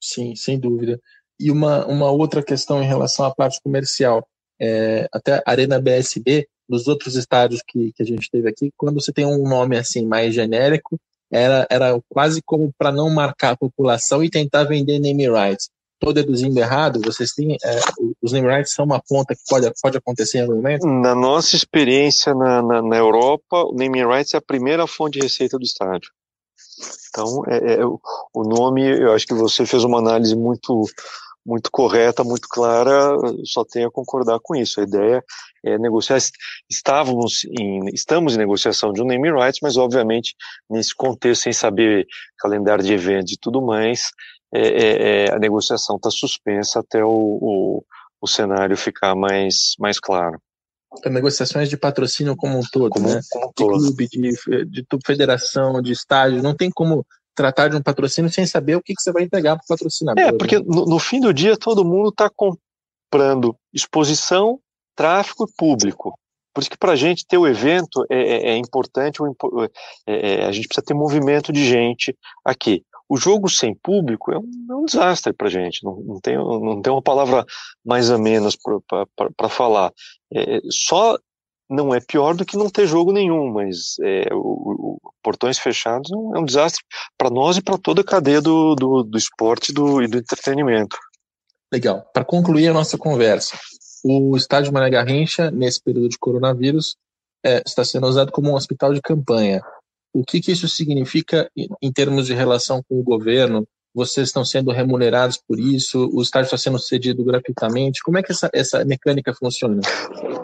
[0.02, 1.00] Sim, sem dúvida.
[1.40, 4.28] E uma, uma outra questão em relação à parte comercial.
[4.60, 9.00] É, até a Arena BSB, nos outros estádios que, que a gente teve aqui, quando
[9.00, 11.00] você tem um nome assim mais genérico,
[11.32, 15.70] era, era quase como para não marcar a população e tentar vender name rights.
[16.02, 17.00] Estou deduzindo errado?
[17.06, 17.80] Vocês têm é,
[18.20, 20.88] os name rights são uma ponta que pode, pode acontecer em algum momento?
[20.88, 25.26] Na nossa experiência na, na, na Europa, o name rights é a primeira fonte de
[25.26, 26.10] receita do estádio.
[27.10, 30.86] Então, é, é, o nome, eu acho que você fez uma análise muito
[31.44, 34.80] muito correta, muito clara, só tenho a concordar com isso.
[34.80, 35.24] A ideia
[35.66, 36.20] é negociar.
[36.70, 40.36] Estávamos em, estamos em negociação de um name rights, mas obviamente
[40.70, 42.06] nesse contexto, sem saber
[42.38, 44.12] calendário de eventos e tudo mais,
[44.54, 47.86] é, é, é, a negociação está suspensa até o, o,
[48.20, 50.40] o, cenário ficar mais, mais claro.
[51.06, 53.22] As negociações de patrocínio como um todo, como, né?
[53.32, 53.78] Como um todo.
[53.78, 58.30] De clube, de, de, de federação, de estádio, não tem como tratar de um patrocínio
[58.30, 60.24] sem saber o que, que você vai entregar para o patrocinador.
[60.24, 60.66] É, porque né?
[60.68, 64.60] no, no, fim do dia todo mundo está comprando exposição,
[64.96, 66.14] tráfego e público.
[66.54, 69.20] Por isso que para a gente ter o evento é, é, é importante,
[70.06, 72.84] é, é, a gente precisa ter movimento de gente aqui.
[73.12, 76.38] O jogo sem público é um, é um desastre para a gente, não, não, tem,
[76.38, 77.46] não tem uma palavra
[77.84, 78.58] mais ou menos
[79.36, 79.92] para falar.
[80.34, 81.18] É, só
[81.70, 84.38] não é pior do que não ter jogo nenhum, mas é, o,
[85.04, 86.82] o, portões fechados é um desastre
[87.18, 90.98] para nós e para toda a cadeia do, do, do esporte do, e do entretenimento.
[91.70, 92.10] Legal.
[92.14, 93.60] Para concluir a nossa conversa,
[94.06, 96.96] o estádio Mané Garrincha, nesse período de coronavírus,
[97.46, 99.62] é, está sendo usado como um hospital de campanha.
[100.14, 103.68] O que, que isso significa em termos de relação com o governo?
[103.94, 106.10] Vocês estão sendo remunerados por isso?
[106.14, 108.02] O estádio está sendo cedido gratuitamente?
[108.02, 109.82] Como é que essa, essa mecânica funciona?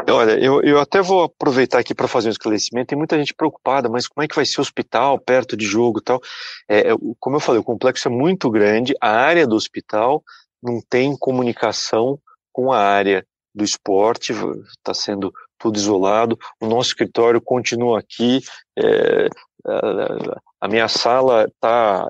[0.09, 2.87] Olha, eu, eu até vou aproveitar aqui para fazer um esclarecimento.
[2.87, 5.99] Tem muita gente preocupada, mas como é que vai ser o hospital perto de jogo
[5.99, 6.21] e tal?
[6.67, 10.21] É, é como eu falei, o complexo é muito grande, a área do hospital
[10.61, 12.19] não tem comunicação
[12.51, 13.25] com a área
[13.55, 14.33] do esporte,
[14.77, 16.37] está sendo tudo isolado.
[16.61, 18.41] O nosso escritório continua aqui.
[18.77, 19.27] É,
[20.61, 22.07] a minha sala está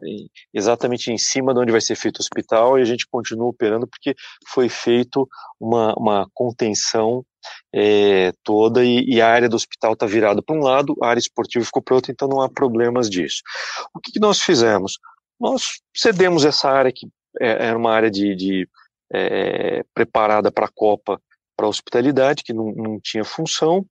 [0.53, 3.87] exatamente em cima de onde vai ser feito o hospital e a gente continua operando
[3.87, 4.15] porque
[4.47, 5.27] foi feito
[5.59, 7.23] uma, uma contenção
[7.73, 11.19] é, toda e, e, a área do hospital está virada para um lado, a área
[11.19, 13.41] esportiva ficou para outro, então não há problemas disso.
[13.93, 14.99] O que, que nós fizemos?
[15.39, 15.63] Nós
[15.95, 17.07] cedemos essa área que
[17.39, 18.69] é, era uma área de, de
[19.13, 21.21] é, preparada para a Copa
[21.57, 23.83] para a hospitalidade, que não, não tinha função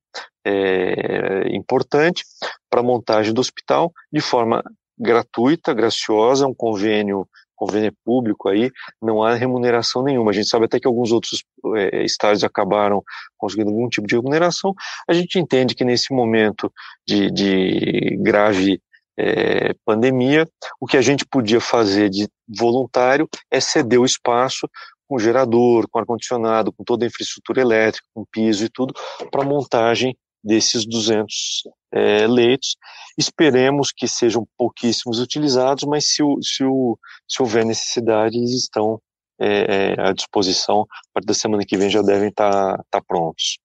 [0.47, 2.25] é, importante,
[2.71, 4.63] para a montagem do hospital, de forma
[4.99, 8.71] gratuita, graciosa, um convênio convênio público aí,
[9.03, 10.31] não há remuneração nenhuma.
[10.31, 11.43] A gente sabe até que alguns outros
[11.75, 13.03] é, estádios acabaram
[13.37, 14.75] conseguindo algum tipo de remuneração.
[15.09, 16.71] A gente entende que nesse momento
[17.09, 18.79] de, de grave
[19.19, 20.47] é, pandemia,
[20.79, 24.69] o que a gente podia fazer de voluntário é ceder o espaço
[25.09, 28.95] com gerador, com ar-condicionado, com toda a infraestrutura elétrica, com piso e tudo,
[29.31, 32.77] para montagem desses 200 é, leitos.
[33.19, 39.01] Esperemos que sejam pouquíssimos utilizados, mas se, o, se, o, se houver necessidade, eles estão
[39.41, 40.83] é, é, à disposição.
[40.83, 43.59] A partir da semana que vem já devem estar, estar prontos.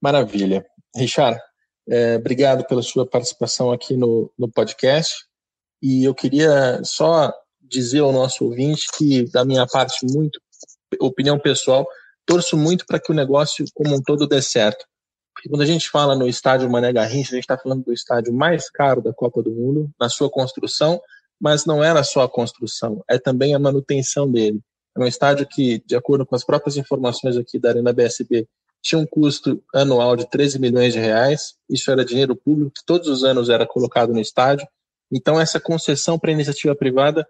[0.00, 0.64] Maravilha.
[0.94, 1.40] Richard,
[1.88, 5.14] é, obrigado pela sua participação aqui no, no podcast.
[5.82, 10.40] E eu queria só dizer ao nosso ouvinte que, da minha parte, muito
[11.00, 11.86] opinião pessoal,
[12.24, 14.84] torço muito para que o negócio como um todo dê certo.
[15.34, 18.32] Porque quando a gente fala no estádio Mané Garrincha, a gente está falando do estádio
[18.32, 21.00] mais caro da Copa do Mundo, na sua construção,
[21.38, 24.60] mas não era só a construção, é também a manutenção dele.
[24.96, 28.48] É um estádio que, de acordo com as próprias informações aqui da Arena BSB,
[28.82, 31.54] tinha um custo anual de 13 milhões de reais.
[31.68, 34.66] Isso era dinheiro público que todos os anos era colocado no estádio.
[35.12, 37.26] Então, essa concessão para iniciativa privada,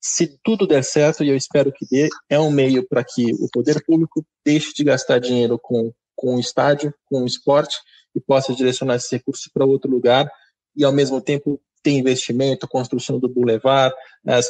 [0.00, 3.48] se tudo der certo, e eu espero que dê, é um meio para que o
[3.52, 7.76] poder público deixe de gastar dinheiro com, com o estádio, com o esporte,
[8.14, 10.30] e possa direcionar esse recurso para outro lugar,
[10.76, 13.94] e ao mesmo tempo ter investimento, construção do boulevard,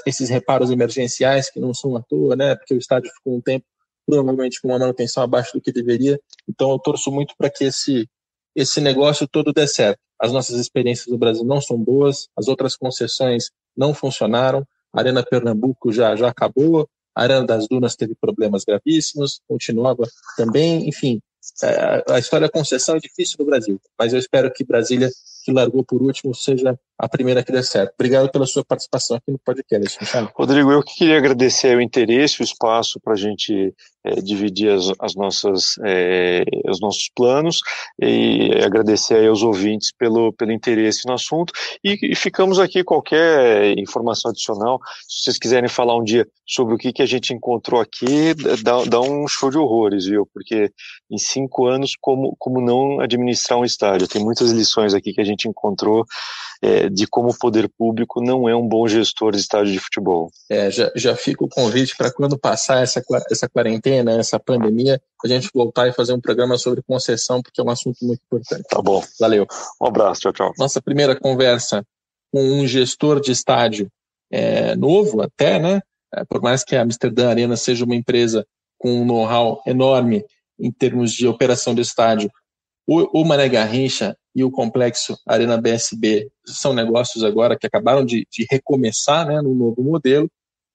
[0.06, 2.56] esses reparos emergenciais que não são à toa, né?
[2.56, 3.66] Porque o estádio ficou um tempo
[4.06, 6.18] provavelmente com uma manutenção abaixo do que deveria.
[6.48, 8.08] Então eu torço muito para que esse
[8.54, 9.98] esse negócio todo dê certo.
[10.18, 14.66] As nossas experiências no Brasil não são boas, as outras concessões não funcionaram.
[14.96, 20.88] A Arena Pernambuco já já acabou, a Arena das Dunas teve problemas gravíssimos, continuava também,
[20.88, 21.20] enfim.
[21.62, 25.08] É, a história da concessão é difícil no Brasil, mas eu espero que Brasília
[25.44, 27.92] que largou por último seja a primeira que der certo.
[27.94, 30.30] Obrigado pela sua participação aqui no podcast, Michel.
[30.34, 33.74] Rodrigo, eu queria agradecer o interesse, o espaço para a gente
[34.06, 37.58] é, dividir as, as nossas, é, os nossos planos
[38.00, 44.30] e agradecer aos ouvintes pelo, pelo interesse no assunto e, e, ficamos aqui qualquer informação
[44.30, 44.78] adicional,
[45.08, 48.32] se vocês quiserem falar um dia sobre o que, que a gente encontrou aqui,
[48.62, 50.70] dá, dá um show de horrores, viu, porque
[51.10, 55.24] em cinco anos, como, como não administrar um estádio, tem muitas lições aqui que a
[55.24, 56.06] gente encontrou
[56.62, 60.30] é, de como o poder público não é um bom gestor de estádio de futebol.
[60.50, 65.28] É, já, já fica o convite para quando passar essa, essa quarentena, essa pandemia, a
[65.28, 68.64] gente voltar e fazer um programa sobre concessão, porque é um assunto muito importante.
[68.68, 69.02] Tá bom.
[69.20, 69.46] Valeu.
[69.80, 70.52] Um abraço, tchau, tchau.
[70.58, 71.84] Nossa primeira conversa
[72.32, 73.90] com um gestor de estádio
[74.30, 75.80] é, novo até, né?
[76.14, 78.46] É, por mais que a Amsterdã Arena seja uma empresa
[78.78, 80.24] com um know-how enorme
[80.58, 82.30] em termos de operação de estádio,
[82.86, 88.26] o, o Mané Garrincha e o complexo Arena BSB são negócios agora que acabaram de,
[88.30, 90.30] de recomeçar né, no novo modelo.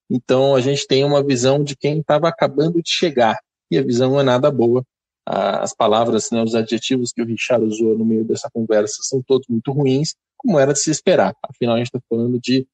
[0.09, 3.37] Então a gente tem uma visão de quem estava acabando de chegar
[3.69, 4.83] e a visão não é nada boa.
[5.25, 9.47] As palavras, né, os adjetivos que o Richard usou no meio dessa conversa são todos
[9.47, 11.33] muito ruins, como era de se esperar.
[11.47, 12.67] Afinal a gente está falando de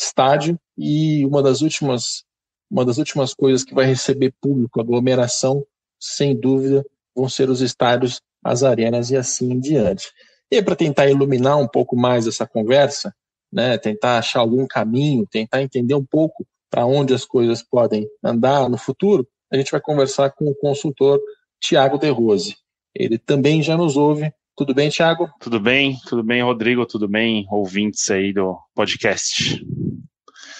[0.00, 2.24] estádio e uma das últimas
[2.70, 5.66] uma das últimas coisas que vai receber público, aglomeração,
[5.98, 10.10] sem dúvida, vão ser os estádios as arenas e assim em diante.
[10.50, 13.14] E para tentar iluminar um pouco mais essa conversa,
[13.52, 18.68] né, tentar achar algum caminho, tentar entender um pouco para onde as coisas podem andar
[18.68, 21.20] no futuro, a gente vai conversar com o consultor
[21.60, 22.56] Tiago De Rose.
[22.94, 24.32] Ele também já nos ouve.
[24.56, 25.28] Tudo bem, Tiago?
[25.40, 29.64] Tudo bem, tudo bem, Rodrigo, tudo bem, ouvintes aí do podcast.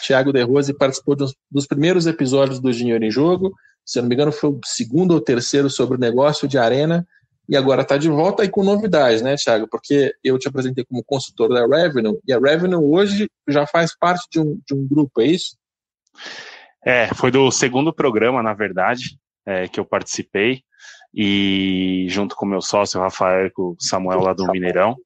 [0.03, 3.53] Tiago De Rose participou dos, dos primeiros episódios do Dinheiro em Jogo,
[3.85, 7.07] se não me engano foi o segundo ou terceiro sobre o negócio de arena,
[7.51, 9.67] e agora está de volta aí com novidades, né, Thiago?
[9.69, 14.25] Porque eu te apresentei como consultor da Revenue, e a Revenue hoje já faz parte
[14.31, 15.57] de um, de um grupo, é isso?
[16.87, 20.63] É, foi do segundo programa, na verdade, é, que eu participei,
[21.13, 24.97] e junto com meu sócio, Rafael, e com o Samuel lá do Mineirão.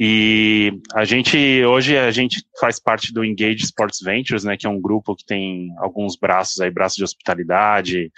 [0.00, 4.68] E a gente, hoje, a gente faz parte do Engage Sports Ventures, né, que é
[4.68, 8.10] um grupo que tem alguns braços aí, braços de hospitalidade,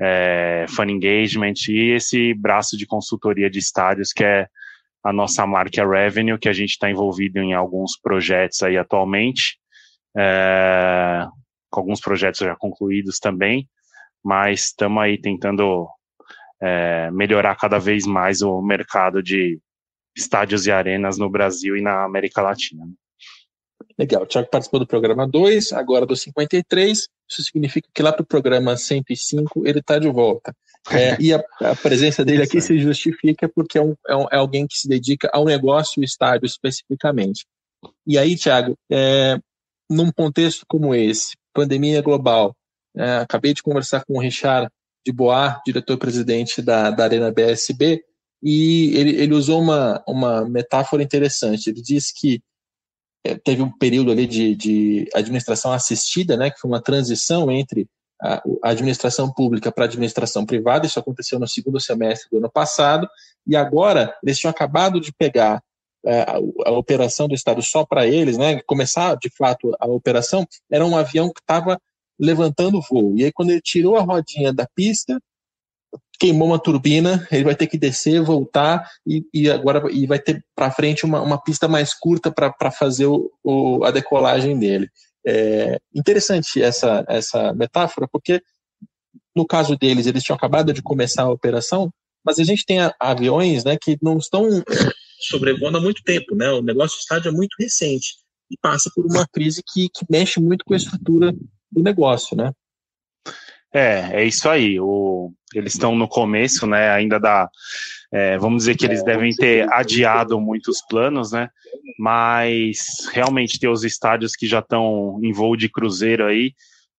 [0.00, 4.48] é, Fun Engagement e esse braço de consultoria de estádios que é
[5.02, 9.58] a nossa marca Revenue, que a gente está envolvido em alguns projetos aí atualmente,
[10.16, 11.26] é,
[11.70, 13.68] com alguns projetos já concluídos também,
[14.24, 15.88] mas estamos aí tentando
[16.60, 19.60] é, melhorar cada vez mais o mercado de
[20.16, 22.84] estádios e arenas no Brasil e na América Latina.
[23.98, 27.08] Legal, o Thiago participou do programa 2, agora do 53.
[27.28, 30.54] Isso significa que lá para o programa 105 ele está de volta.
[30.90, 34.36] É, e a, a, presença dele aqui se justifica porque é, um, é, um, é,
[34.36, 37.44] alguém que se dedica ao negócio e estádio especificamente.
[38.06, 39.38] E aí, Thiago, é,
[39.90, 42.54] num contexto como esse, pandemia global,
[42.96, 44.68] é, acabei de conversar com o Richard
[45.04, 48.02] de Boar, diretor-presidente da, da Arena BSB,
[48.42, 51.70] e ele, ele usou uma, uma metáfora interessante.
[51.70, 52.40] Ele disse que
[53.44, 57.88] teve um período ali de, de administração assistida, né, que foi uma transição entre
[58.20, 60.86] a, a administração pública para a administração privada.
[60.86, 63.08] Isso aconteceu no segundo semestre do ano passado.
[63.46, 65.62] E agora eles tinham acabado de pegar
[66.04, 70.46] é, a, a, operação do estádio só para eles, né, começar de fato a operação,
[70.70, 71.80] era um avião que estava
[72.18, 73.16] levantando voo.
[73.16, 75.18] E aí, quando ele tirou a rodinha da pista,
[76.18, 80.44] queimou uma turbina, ele vai ter que descer, voltar e, e agora e vai ter
[80.54, 84.88] para frente uma, uma pista mais curta para fazer o, o, a decolagem dele.
[85.26, 88.42] É interessante essa, essa metáfora, porque
[89.36, 91.92] no caso deles, eles tinham acabado de começar a operação,
[92.24, 94.48] mas a gente tem aviões né, que não estão
[95.30, 96.34] sobrevoando há muito tempo.
[96.34, 96.50] Né?
[96.50, 98.16] O negócio estádio é muito recente
[98.50, 101.32] e passa por uma crise que, que mexe muito com a estrutura
[101.70, 102.36] do negócio.
[102.36, 102.50] Né?
[103.72, 104.78] É, é isso aí.
[104.80, 106.90] O, eles estão no começo, né?
[106.90, 107.48] Ainda da.
[108.10, 111.48] É, vamos dizer que eles devem ter adiado muitos planos, né?
[111.98, 112.78] Mas
[113.12, 116.54] realmente tem os estádios que já estão em voo de cruzeiro aí,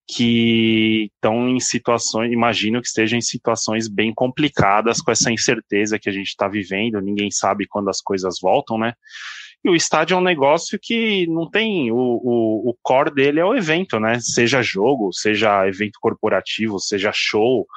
[0.07, 6.09] que estão em situações, imagino que estejam em situações bem complicadas com essa incerteza que
[6.09, 8.93] a gente está vivendo, ninguém sabe quando as coisas voltam, né?
[9.63, 11.91] E o estádio é um negócio que não tem.
[11.91, 14.17] O, o, o core dele é o evento, né?
[14.21, 17.67] Seja jogo, seja evento corporativo, seja show,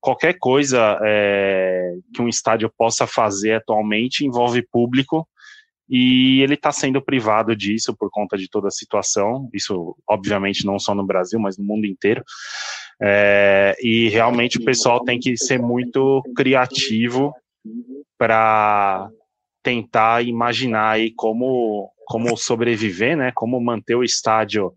[0.00, 5.26] qualquer coisa é, que um estádio possa fazer atualmente envolve público
[5.88, 9.48] e ele está sendo privado disso por conta de toda a situação.
[9.52, 12.24] Isso, obviamente, não só no Brasil, mas no mundo inteiro.
[13.00, 17.34] É, e realmente o pessoal tem que ser muito criativo
[18.16, 19.08] para
[19.62, 23.32] tentar imaginar aí como, como sobreviver, né?
[23.34, 24.72] Como manter o estádio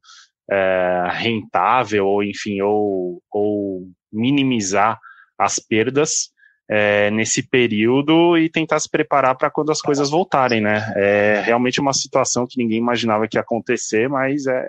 [0.49, 4.99] é, rentável, ou enfim, ou, ou minimizar
[5.37, 6.29] as perdas
[6.69, 10.93] é, nesse período e tentar se preparar para quando as coisas voltarem, né?
[10.95, 14.67] É realmente uma situação que ninguém imaginava que ia acontecer, mas é,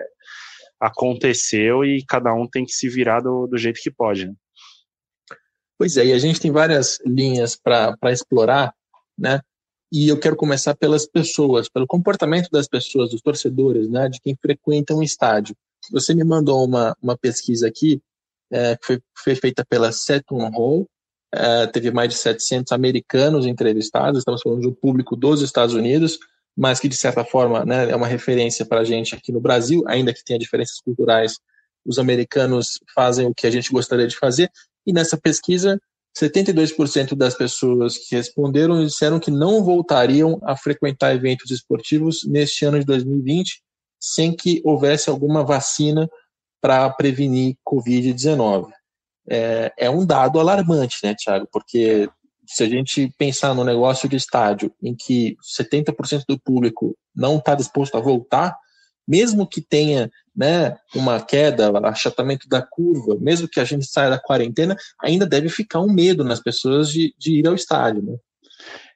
[0.79, 4.27] aconteceu e cada um tem que se virar do, do jeito que pode.
[4.27, 4.33] Né?
[5.77, 8.73] Pois é, e a gente tem várias linhas para explorar,
[9.17, 9.41] né?
[9.91, 14.35] E eu quero começar pelas pessoas, pelo comportamento das pessoas, dos torcedores, né, de quem
[14.35, 15.55] frequenta um estádio.
[15.91, 18.01] Você me mandou uma, uma pesquisa aqui,
[18.51, 20.87] é, que foi, foi feita pela Seton Hall,
[21.33, 26.19] é, teve mais de 700 americanos entrevistados, estamos falando um público dos Estados Unidos,
[26.55, 29.83] mas que de certa forma né, é uma referência para a gente aqui no Brasil,
[29.87, 31.39] ainda que tenha diferenças culturais,
[31.85, 34.49] os americanos fazem o que a gente gostaria de fazer,
[34.85, 35.79] e nessa pesquisa
[36.15, 42.79] 72% das pessoas que responderam disseram que não voltariam a frequentar eventos esportivos neste ano
[42.79, 43.61] de 2020
[43.99, 46.09] sem que houvesse alguma vacina
[46.61, 48.69] para prevenir Covid-19.
[49.29, 51.47] É, é, um dado alarmante, né, Tiago?
[51.51, 52.09] Porque
[52.47, 57.53] se a gente pensar no negócio de estádio em que 70% do público não está
[57.53, 58.55] disposto a voltar,
[59.07, 64.19] mesmo que tenha né, uma queda, achatamento da curva, mesmo que a gente saia da
[64.19, 68.03] quarentena, ainda deve ficar um medo nas pessoas de, de ir ao estádio.
[68.03, 68.17] Né?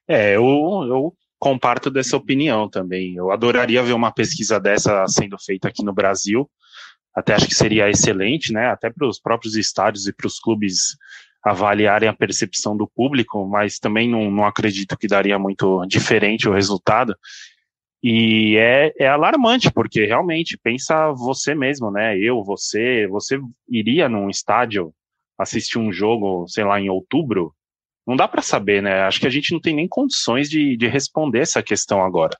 [0.07, 3.15] É, eu, eu comparto dessa opinião também.
[3.15, 6.49] Eu adoraria ver uma pesquisa dessa sendo feita aqui no Brasil.
[7.15, 8.67] Até acho que seria excelente, né?
[8.67, 10.95] Até para os próprios estádios e para os clubes
[11.43, 16.53] avaliarem a percepção do público, mas também não, não acredito que daria muito diferente o
[16.53, 17.15] resultado.
[18.03, 22.17] E é, é alarmante, porque realmente, pensa você mesmo, né?
[22.17, 23.39] Eu, você, você
[23.69, 24.93] iria num estádio
[25.37, 27.53] assistir um jogo, sei lá, em outubro?
[28.05, 29.03] Não dá para saber, né?
[29.03, 32.35] Acho que a gente não tem nem condições de, de responder essa questão agora.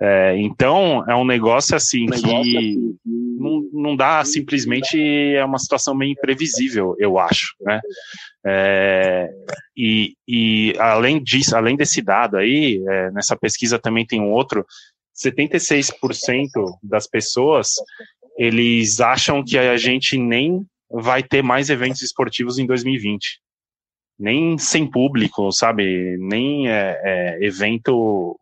[0.00, 2.98] É, então, é um negócio assim um negócio que assim.
[3.06, 7.80] não, não dá, simplesmente é uma situação meio imprevisível, eu acho, né?
[8.44, 9.30] É,
[9.76, 14.66] e, e além disso, além desse dado aí, é, nessa pesquisa também tem um outro,
[15.16, 15.92] 76%
[16.82, 17.74] das pessoas,
[18.36, 23.40] eles acham que a gente nem vai ter mais eventos esportivos em 2020.
[24.18, 26.16] Nem sem público, sabe?
[26.18, 28.38] Nem é, é, evento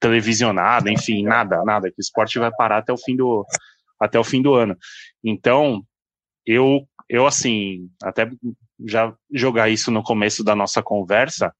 [0.00, 3.44] televisionado, enfim, nada, nada, que o esporte vai parar até o fim do,
[4.00, 4.76] até o fim do ano.
[5.24, 5.82] Então,
[6.44, 8.30] eu, eu assim, até
[8.86, 11.52] já jogar isso no começo da nossa conversa,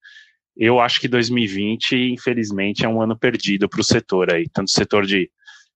[0.57, 4.71] eu acho que 2020, infelizmente, é um ano perdido para o setor aí, tanto o
[4.71, 5.31] setor de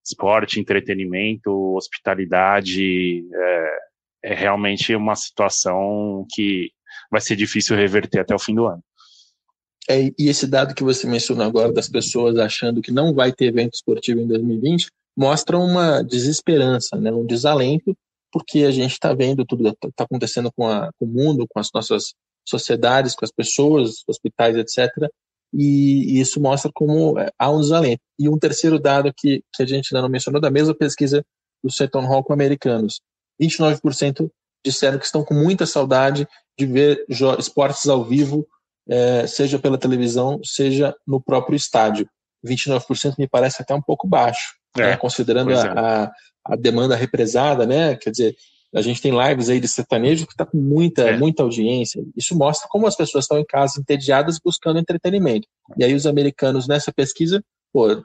[0.05, 3.79] esporte, entretenimento, hospitalidade, é,
[4.25, 6.71] é realmente uma situação que
[7.11, 8.83] vai ser difícil reverter até o fim do ano.
[9.89, 13.47] É, e esse dado que você mencionou agora das pessoas achando que não vai ter
[13.47, 17.97] evento esportivo em 2020 mostra uma desesperança, né, um desalento,
[18.33, 21.59] porque a gente está vendo tudo que está acontecendo com, a, com, o mundo, com
[21.59, 22.15] as nossas
[22.49, 24.89] sociedades, com as pessoas, hospitais, etc.
[25.53, 28.01] E, e isso mostra como é, há um desalento.
[28.19, 31.25] E um terceiro dado que, que a gente ainda não mencionou, da mesma pesquisa
[31.63, 33.01] do Seton Hall com americanos:
[33.41, 34.31] 29%
[34.65, 36.27] disseram que estão com muita saudade
[36.59, 37.05] de ver
[37.39, 38.47] esportes ao vivo
[38.91, 42.09] é, seja pela televisão, seja no próprio estádio.
[42.45, 44.97] 29% me parece até um pouco baixo, é, né?
[44.97, 45.79] considerando a, é.
[45.79, 46.13] a,
[46.47, 47.95] a, demanda represada, né?
[47.97, 48.37] Quer dizer,
[48.75, 51.17] a gente tem lives aí de sertanejo que está com muita, é.
[51.17, 52.03] muita audiência.
[52.17, 55.47] Isso mostra como as pessoas estão em casa entediadas buscando entretenimento.
[55.77, 58.03] E aí os americanos nessa pesquisa, pô,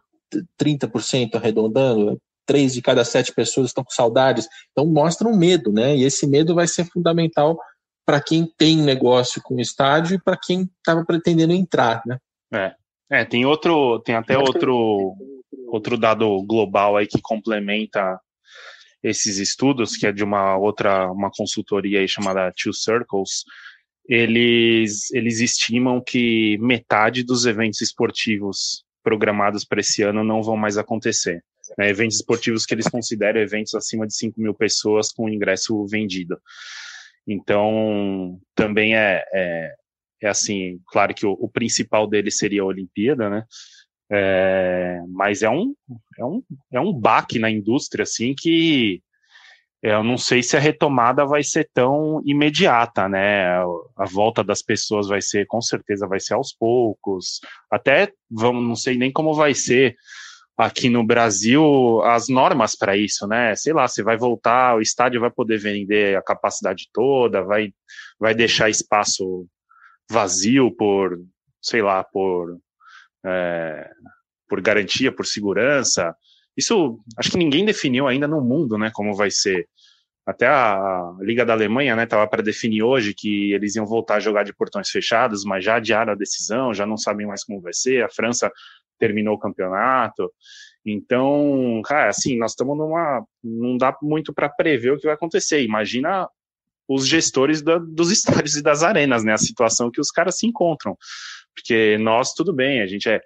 [0.62, 4.48] 30% arredondando, três de cada sete pessoas estão com saudades.
[4.72, 5.96] Então mostra um medo, né?
[5.96, 7.58] E esse medo vai ser fundamental
[8.06, 12.20] para quem tem negócio com o estádio e para quem estava pretendendo entrar, né?
[12.54, 12.76] É.
[13.10, 15.16] é, tem outro, tem até outro
[15.68, 18.20] outro dado global aí que complementa
[19.04, 23.44] esses estudos, que é de uma outra, uma consultoria aí chamada Two Circles,
[24.08, 30.78] eles, eles estimam que metade dos eventos esportivos programados para esse ano não vão mais
[30.78, 31.44] acontecer.
[31.78, 36.40] Né, eventos esportivos que eles consideram eventos acima de 5 mil pessoas com ingresso vendido.
[37.28, 39.74] Então, também é, é,
[40.22, 43.44] é assim, claro que o, o, principal deles seria a Olimpíada, né?
[44.12, 45.74] É, mas é um,
[46.20, 49.02] é, um, é um baque na indústria, assim, que
[49.82, 53.46] eu não sei se a retomada vai ser tão imediata, né?
[53.96, 57.40] A volta das pessoas vai ser, com certeza, vai ser aos poucos.
[57.70, 59.96] Até, vamos, não sei nem como vai ser
[60.58, 63.56] aqui no Brasil as normas para isso, né?
[63.56, 67.74] Sei lá, você vai voltar, o estádio vai poder vender a capacidade toda, vai,
[68.20, 69.46] vai deixar espaço
[70.10, 71.20] vazio por,
[71.62, 72.58] sei lá, por
[73.26, 73.90] é,
[74.48, 76.16] por garantia, por segurança.
[76.56, 78.92] Isso acho que ninguém definiu ainda no mundo, né?
[78.94, 79.68] Como vai ser.
[80.26, 84.20] Até a Liga da Alemanha, né, estava para definir hoje que eles iam voltar a
[84.20, 87.74] jogar de portões fechados, mas já adiaram a decisão, já não sabem mais como vai
[87.74, 88.04] ser.
[88.04, 88.52] A França
[88.98, 90.32] terminou o campeonato.
[90.86, 93.26] Então, cara, assim, nós estamos numa.
[93.44, 95.64] Não dá muito para prever o que vai acontecer.
[95.64, 96.28] Imagina
[96.88, 99.34] os gestores da, dos estádios e das arenas, né?
[99.34, 100.98] A situação que os caras se encontram.
[101.56, 103.22] Porque nós, tudo bem, a gente é,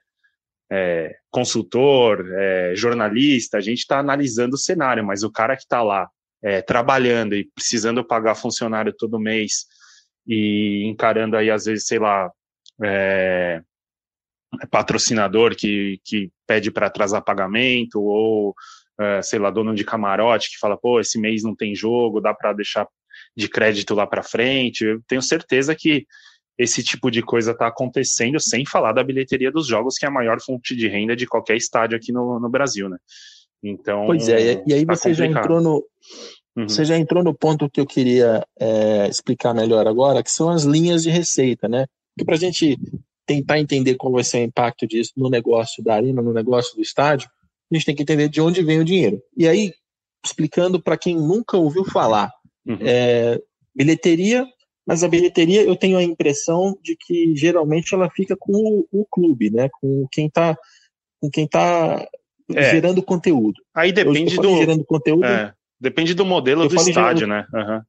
[0.72, 5.82] é consultor, é, jornalista, a gente está analisando o cenário, mas o cara que está
[5.82, 6.08] lá
[6.42, 9.66] é, trabalhando e precisando pagar funcionário todo mês
[10.26, 12.32] e encarando aí, às vezes, sei lá,
[12.84, 13.62] é,
[14.72, 18.54] patrocinador que, que pede para atrasar pagamento, ou,
[19.00, 22.34] é, sei lá, dono de camarote que fala, pô, esse mês não tem jogo, dá
[22.34, 22.88] para deixar
[23.36, 24.86] de crédito lá para frente.
[24.86, 26.06] Eu tenho certeza que
[26.58, 30.12] esse tipo de coisa está acontecendo, sem falar da bilheteria dos jogos, que é a
[30.12, 32.98] maior fonte de renda de qualquer estádio aqui no, no Brasil, né?
[33.64, 34.06] Então.
[34.06, 35.16] Pois é, e aí tá você complicado.
[35.16, 35.86] já entrou no.
[36.58, 36.68] Uhum.
[36.68, 40.64] Você já entrou no ponto que eu queria é, explicar melhor agora, que são as
[40.64, 41.86] linhas de receita, né?
[42.18, 42.78] Que para a gente
[43.30, 46.82] tentar entender qual vai ser o impacto disso no negócio da arena, no negócio do
[46.82, 47.30] estádio,
[47.72, 49.22] a gente tem que entender de onde vem o dinheiro.
[49.38, 49.72] E aí,
[50.26, 52.32] explicando para quem nunca ouviu falar,
[52.66, 52.78] uhum.
[52.82, 53.40] é,
[53.76, 54.46] bilheteria
[54.88, 59.06] mas a bilheteria eu tenho a impressão de que geralmente ela fica com o, o
[59.06, 59.70] clube, né?
[59.80, 60.58] Com quem está
[61.22, 62.08] com quem tá
[62.56, 62.72] é.
[62.72, 63.62] gerando conteúdo.
[63.72, 65.26] Aí depende do gerando conteúdo.
[65.26, 67.30] É, depende do modelo do estádio, gerando...
[67.30, 67.46] né?
[67.54, 67.82] Uhum.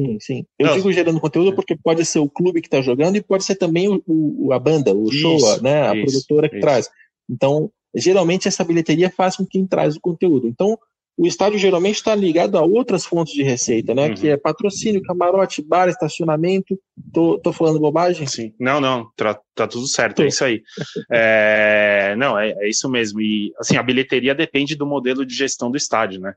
[0.00, 0.46] Sim, sim.
[0.58, 3.56] Eu digo gerando conteúdo porque pode ser o clube que está jogando e pode ser
[3.56, 5.88] também o, o a banda, o isso, show, né?
[5.88, 6.62] A isso, produtora que isso.
[6.62, 6.90] traz.
[7.28, 10.48] Então, geralmente essa bilheteria faz com quem traz o conteúdo.
[10.48, 10.78] Então,
[11.18, 14.08] o estádio geralmente está ligado a outras fontes de receita, né?
[14.08, 14.14] Uhum.
[14.14, 16.80] Que é patrocínio, camarote, bar, estacionamento.
[17.12, 18.26] Tô, tô falando bobagem?
[18.26, 18.54] Sim.
[18.58, 20.62] Não, não, tá, tá tudo certo, é isso aí.
[21.12, 23.20] é, não, é, é, isso mesmo.
[23.20, 26.32] E assim, a bilheteria depende do modelo de gestão do estádio, né?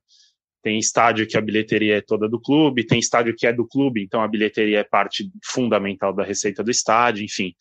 [0.64, 4.02] Tem estádio que a bilheteria é toda do clube, tem estádio que é do clube,
[4.02, 7.54] então a bilheteria é parte fundamental da receita do estádio, enfim.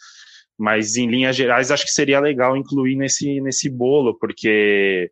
[0.57, 5.11] Mas em linhas gerais, acho que seria legal incluir nesse, nesse bolo, porque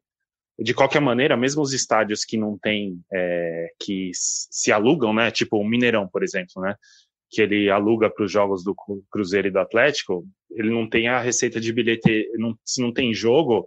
[0.57, 5.57] de qualquer maneira, mesmo os estádios que não tem, é, que se alugam, né, tipo
[5.57, 6.77] o Mineirão, por exemplo, né,
[7.31, 8.75] que ele aluga para os jogos do
[9.11, 13.15] Cruzeiro e do Atlético, ele não tem a receita de bilheteria, não, se não tem
[13.15, 13.67] jogo,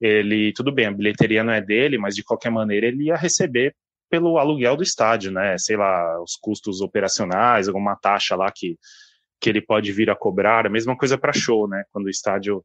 [0.00, 3.74] ele, tudo bem, a bilheteria não é dele, mas de qualquer maneira ele ia receber
[4.08, 8.76] pelo aluguel do estádio, né, sei lá, os custos operacionais, alguma taxa lá que
[9.40, 11.82] que ele pode vir a cobrar, a mesma coisa para show, né?
[11.90, 12.62] Quando o estádio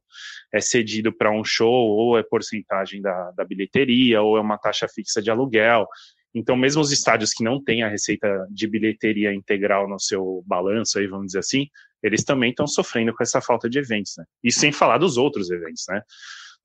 [0.52, 4.86] é cedido para um show, ou é porcentagem da, da bilheteria, ou é uma taxa
[4.86, 5.86] fixa de aluguel.
[6.34, 10.98] Então, mesmo os estádios que não têm a receita de bilheteria integral no seu balanço,
[10.98, 11.66] aí, vamos dizer assim,
[12.02, 14.24] eles também estão sofrendo com essa falta de eventos, né?
[14.44, 16.02] E sem falar dos outros eventos, né?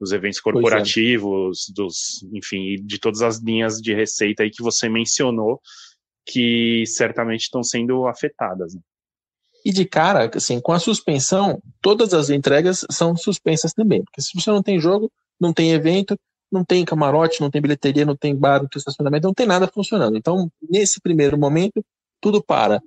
[0.01, 0.41] Dos eventos é.
[0.41, 1.73] corporativos, é.
[1.73, 5.61] dos, enfim, de todas as linhas de receita aí que você mencionou,
[6.25, 8.73] que certamente estão sendo afetadas.
[8.73, 8.81] Né?
[9.63, 14.03] E de cara, assim, com a suspensão, todas as entregas são suspensas também.
[14.03, 16.17] Porque se você não tem jogo, não tem evento,
[16.51, 19.67] não tem camarote, não tem bilheteria, não tem bar, não tem estacionamento, não tem nada
[19.67, 20.17] funcionando.
[20.17, 21.83] Então, nesse primeiro momento,
[22.19, 22.81] tudo para.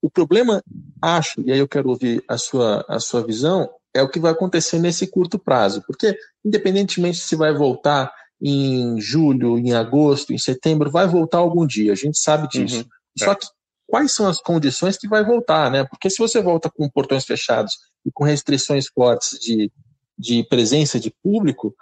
[0.00, 0.62] O problema,
[1.02, 4.32] acho, e aí eu quero ouvir a sua, a sua visão, é o que vai
[4.32, 10.90] acontecer nesse curto prazo, porque independentemente se vai voltar em julho, em agosto, em setembro,
[10.90, 12.78] vai voltar algum dia, a gente sabe disso.
[12.78, 12.84] Uhum.
[13.18, 13.34] Só é.
[13.34, 13.46] que
[13.86, 15.84] quais são as condições que vai voltar, né?
[15.84, 17.76] Porque se você volta com portões fechados
[18.06, 19.70] e com restrições fortes de,
[20.16, 21.74] de presença de público,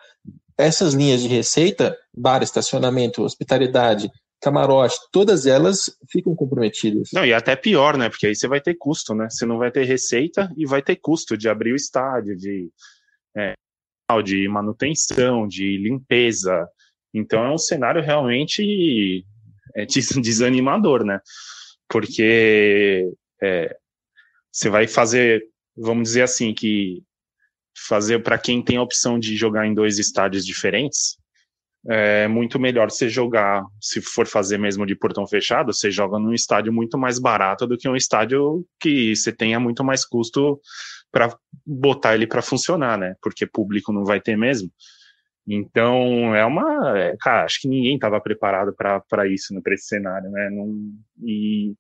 [0.57, 7.11] essas linhas de receita, bar, estacionamento, hospitalidade, camarote, todas elas ficam comprometidas.
[7.13, 8.09] Não, e até pior, né?
[8.09, 9.29] Porque aí você vai ter custo, né?
[9.29, 12.71] Você não vai ter receita e vai ter custo de abrir o estádio, de,
[13.37, 13.55] é,
[14.23, 16.69] de manutenção, de limpeza.
[17.13, 19.25] Então é um cenário realmente
[19.75, 19.85] é,
[20.23, 21.21] desanimador, né?
[21.89, 23.11] Porque
[23.43, 23.77] é,
[24.53, 25.43] você vai fazer,
[25.77, 27.03] vamos dizer assim, que
[27.87, 31.17] fazer para quem tem a opção de jogar em dois estádios diferentes,
[31.87, 36.35] é muito melhor você jogar, se for fazer mesmo de portão fechado, você joga num
[36.35, 40.61] estádio muito mais barato do que um estádio que você tenha muito mais custo
[41.11, 43.15] para botar ele para funcionar, né?
[43.23, 44.71] Porque público não vai ter mesmo.
[45.47, 46.99] Então, é uma.
[46.99, 50.51] É, cara, acho que ninguém estava preparado para isso, né, para esse cenário, né?
[50.51, 51.73] Não, e,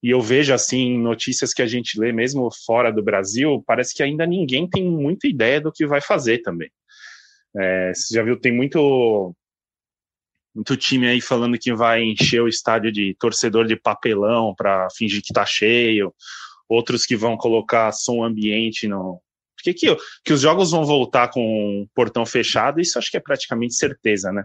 [0.00, 4.02] e eu vejo, assim, notícias que a gente lê mesmo fora do Brasil, parece que
[4.02, 6.70] ainda ninguém tem muita ideia do que vai fazer também.
[7.56, 9.34] É, você já viu, tem muito,
[10.54, 15.22] muito time aí falando que vai encher o estádio de torcedor de papelão para fingir
[15.22, 16.14] que tá cheio,
[16.68, 19.20] outros que vão colocar som ambiente no.
[19.56, 23.20] Porque que, que os jogos vão voltar com o portão fechado, isso acho que é
[23.20, 24.44] praticamente certeza, né?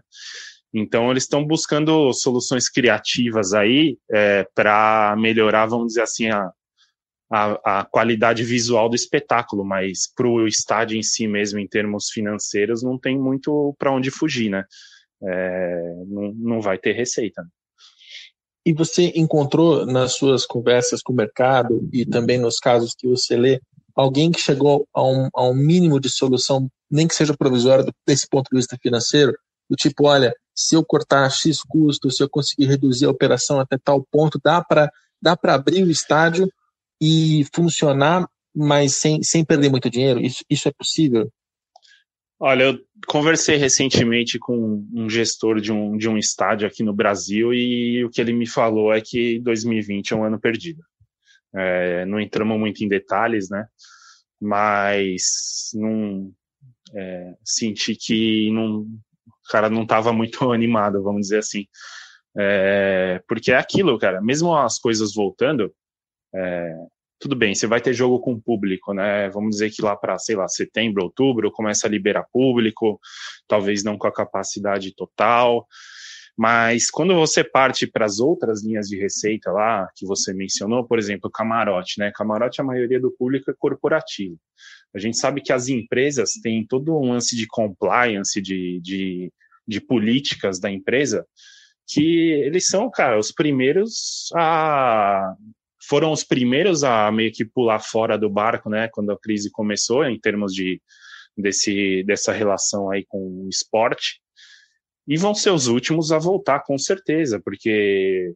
[0.74, 6.52] Então eles estão buscando soluções criativas aí é, para melhorar, vamos dizer assim, a,
[7.32, 12.10] a, a qualidade visual do espetáculo, mas para o estádio em si mesmo, em termos
[12.10, 14.64] financeiros, não tem muito para onde fugir, né?
[15.22, 17.44] É, não, não vai ter receita.
[18.66, 23.36] E você encontrou nas suas conversas com o mercado e também nos casos que você
[23.36, 23.62] lê,
[23.96, 28.28] alguém que chegou a um, a um mínimo de solução, nem que seja provisória, desse
[28.28, 29.34] ponto de vista financeiro?
[29.70, 33.78] Do tipo, olha, se eu cortar X custo, se eu conseguir reduzir a operação até
[33.78, 36.50] tal ponto, dá para dá abrir o estádio
[37.02, 40.20] e funcionar, mas sem, sem perder muito dinheiro?
[40.20, 41.32] Isso, isso é possível?
[42.42, 47.54] Olha, eu conversei recentemente com um gestor de um, de um estádio aqui no Brasil
[47.54, 50.82] e o que ele me falou é que 2020 é um ano perdido.
[51.54, 53.66] É, não entramos muito em detalhes, né?
[54.40, 56.32] Mas não,
[56.96, 61.66] é, senti que não, o cara não estava muito animado, vamos dizer assim.
[62.38, 65.74] É, porque é aquilo, cara, mesmo as coisas voltando,
[66.34, 66.76] é,
[67.20, 69.30] tudo bem, você vai ter jogo com público, né?
[69.30, 73.00] Vamos dizer que lá para, sei lá, setembro, outubro, começa a liberar público,
[73.48, 75.68] talvez não com a capacidade total.
[76.38, 80.98] Mas quando você parte para as outras linhas de receita lá, que você mencionou, por
[80.98, 82.12] exemplo, camarote, né?
[82.16, 84.40] Camarote, a maioria do público é corporativo.
[84.96, 89.30] A gente sabe que as empresas têm todo um lance de compliance, de, de,
[89.68, 91.28] de políticas da empresa,
[91.86, 95.36] que eles são, cara, os primeiros a
[95.82, 100.06] foram os primeiros a meio que pular fora do barco, né, quando a crise começou,
[100.06, 100.82] em termos de
[101.38, 104.22] desse, dessa relação aí com o esporte,
[105.08, 108.34] e vão ser os últimos a voltar, com certeza, porque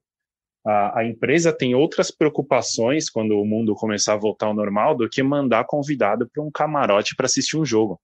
[0.65, 5.09] a, a empresa tem outras preocupações quando o mundo começar a voltar ao normal do
[5.09, 7.99] que mandar convidado para um camarote para assistir um jogo.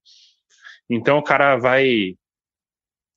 [0.88, 2.14] Então o cara vai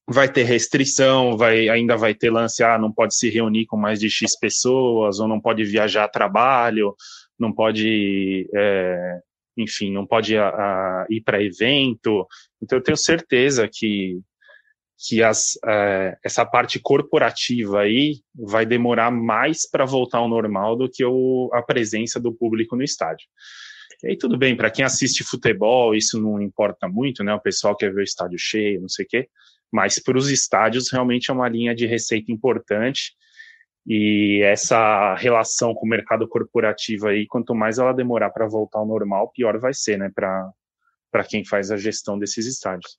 [0.07, 3.99] vai ter restrição, vai, ainda vai ter lance, ah, não pode se reunir com mais
[3.99, 6.95] de X pessoas, ou não pode viajar a trabalho,
[7.39, 9.19] não pode, é,
[9.57, 12.27] enfim, não pode a, a, ir para evento.
[12.61, 14.19] Então, eu tenho certeza que,
[15.07, 20.89] que as, é, essa parte corporativa aí vai demorar mais para voltar ao normal do
[20.89, 23.25] que o, a presença do público no estádio.
[24.03, 27.33] E aí tudo bem, para quem assiste futebol, isso não importa muito, né?
[27.33, 29.29] O pessoal quer ver o estádio cheio, não sei o quê
[29.73, 33.13] mas para os estádios realmente é uma linha de receita importante
[33.87, 38.85] e essa relação com o mercado corporativo aí, quanto mais ela demorar para voltar ao
[38.85, 42.97] normal, pior vai ser, né, para quem faz a gestão desses estádios.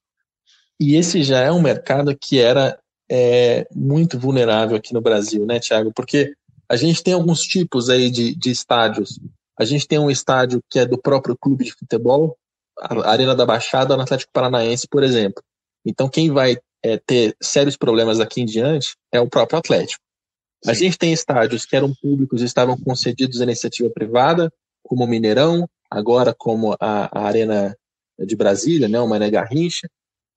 [0.80, 2.76] E esse já é um mercado que era
[3.08, 5.92] é, muito vulnerável aqui no Brasil, né, Tiago?
[5.94, 6.34] Porque
[6.68, 9.20] a gente tem alguns tipos aí de, de estádios.
[9.56, 12.36] A gente tem um estádio que é do próprio clube de futebol,
[12.76, 15.42] a Arena da Baixada no Atlético Paranaense, por exemplo.
[15.84, 20.02] Então, quem vai é, ter sérios problemas aqui em diante é o próprio Atlético.
[20.64, 20.70] Sim.
[20.70, 25.06] A gente tem estádios que eram públicos e estavam concedidos à iniciativa privada, como o
[25.06, 27.76] Mineirão, agora como a, a Arena
[28.18, 29.88] de Brasília, né, o Mané Garrincha,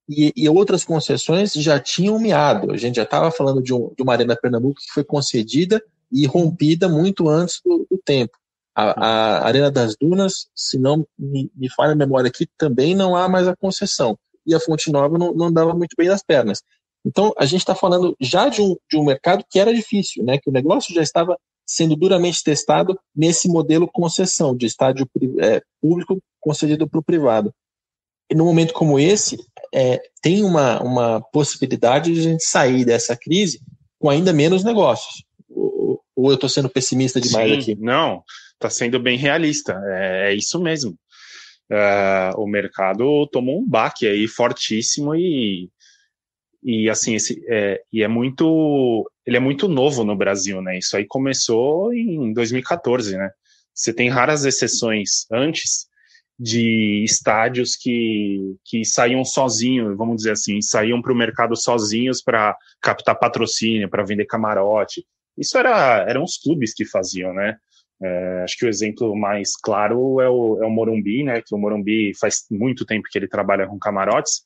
[0.10, 2.72] e, e, outras concessões já tinham miado.
[2.72, 6.26] A gente já estava falando de, um, de, uma Arena Pernambuco que foi concedida e
[6.26, 8.38] rompida muito antes do, do tempo.
[8.74, 13.18] A, a Arena das Dunas, se não me, me falha a memória aqui, também não
[13.18, 14.18] há mais a concessão.
[14.48, 16.64] E a Fonte Nova não, não dava muito bem das pernas.
[17.06, 20.38] Então, a gente está falando já de um, de um mercado que era difícil, né?
[20.38, 25.08] que o negócio já estava sendo duramente testado nesse modelo concessão, de estádio
[25.40, 27.54] é, público concedido para o privado.
[28.30, 29.38] E num momento como esse,
[29.74, 33.62] é, tem uma, uma possibilidade de a gente sair dessa crise
[34.00, 35.24] com ainda menos negócios.
[35.50, 37.82] Ou, ou eu estou sendo pessimista demais Sim, aqui?
[37.82, 38.22] Não,
[38.54, 39.80] está sendo bem realista.
[39.86, 40.96] É, é isso mesmo.
[41.70, 45.70] É, o mercado tomou um baque aí fortíssimo e
[46.64, 50.96] e assim esse é, e é muito ele é muito novo no Brasil né isso
[50.96, 53.30] aí começou em 2014 né
[53.74, 55.88] você tem raras exceções antes
[56.40, 62.56] de estádios que, que saíam sozinhos, vamos dizer assim, saíam para o mercado sozinhos para
[62.82, 65.06] captar patrocínio, para vender camarote.
[65.38, 67.58] Isso era eram os clubes que faziam, né?
[68.02, 71.42] É, acho que o exemplo mais claro é o, é o Morumbi, né?
[71.42, 74.42] Que o Morumbi faz muito tempo que ele trabalha com camarotes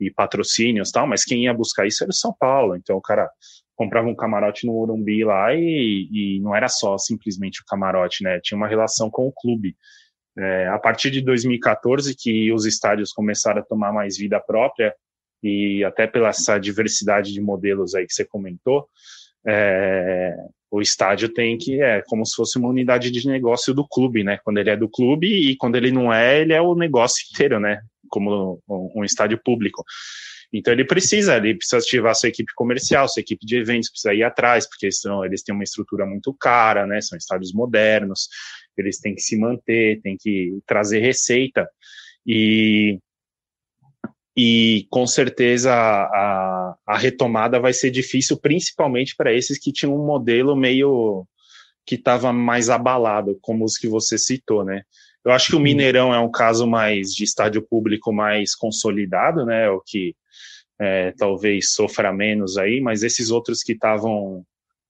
[0.00, 2.76] e patrocínios tal, mas quem ia buscar isso era o São Paulo.
[2.76, 3.28] Então o cara
[3.74, 8.38] comprava um camarote no Morumbi lá e, e não era só simplesmente o camarote, né?
[8.40, 9.76] Tinha uma relação com o clube.
[10.38, 14.94] É, a partir de 2014 que os estádios começaram a tomar mais vida própria
[15.42, 18.88] e até pela essa diversidade de modelos aí que você comentou,
[19.46, 20.34] é,
[20.82, 24.38] o estádio tem que é como se fosse uma unidade de negócio do clube, né?
[24.44, 27.60] Quando ele é do clube e quando ele não é, ele é o negócio inteiro,
[27.60, 27.80] né?
[28.08, 29.84] Como um, estádio público.
[30.52, 34.22] Então ele precisa, ele precisa ativar sua equipe comercial, sua equipe de eventos, precisa ir
[34.22, 37.00] atrás, porque são, eles têm uma estrutura muito cara, né?
[37.00, 38.28] São estádios modernos,
[38.76, 41.66] eles têm que se manter, têm que trazer receita.
[42.26, 42.98] E
[44.36, 50.06] e com certeza a, a retomada vai ser difícil, principalmente para esses que tinham um
[50.06, 51.26] modelo meio
[51.84, 54.82] que estava mais abalado, como os que você citou, né?
[55.24, 55.64] Eu acho que o uhum.
[55.64, 59.68] Mineirão é um caso mais de estádio público mais consolidado, né?
[59.70, 60.16] O que
[60.80, 64.44] é, talvez sofra menos aí, mas esses outros que estavam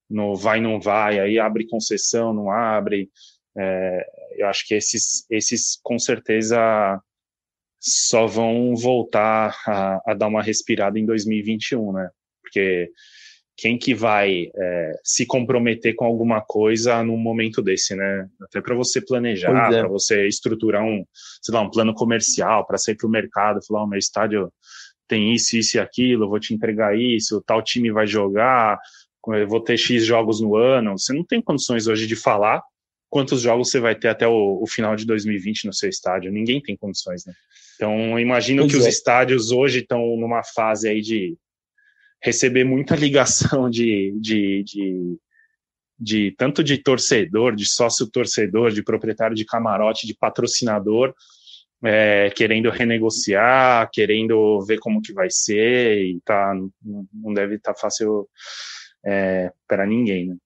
[0.08, 3.10] no vai não vai, aí abre concessão, não abre,
[3.56, 7.00] é, eu acho que esses, esses com certeza
[7.82, 12.08] só vão voltar a, a, dar uma respirada em 2021, né?
[12.40, 12.88] Porque
[13.56, 18.28] quem que vai é, se comprometer com alguma coisa num momento desse, né?
[18.40, 19.80] Até para você planejar, é.
[19.80, 21.04] para você estruturar um,
[21.42, 24.52] sei lá, um plano comercial para sair para o mercado, falar, o meu estádio
[25.08, 28.78] tem isso, isso e aquilo, vou te entregar isso, tal time vai jogar,
[29.48, 30.96] vou ter X jogos no ano.
[30.96, 32.62] Você não tem condições hoje de falar
[33.10, 36.32] quantos jogos você vai ter até o, o final de 2020 no seu estádio.
[36.32, 37.34] Ninguém tem condições, né?
[37.82, 38.80] Então, imagino pois que é.
[38.80, 41.36] os estádios hoje estão numa fase aí de
[42.22, 45.18] receber muita ligação de, de, de,
[45.98, 51.12] de tanto de torcedor, de sócio torcedor, de proprietário de camarote, de patrocinador,
[51.84, 56.54] é, querendo renegociar, querendo ver como que vai ser e tá,
[57.12, 58.28] não deve estar tá fácil
[59.04, 60.36] é, para ninguém, né?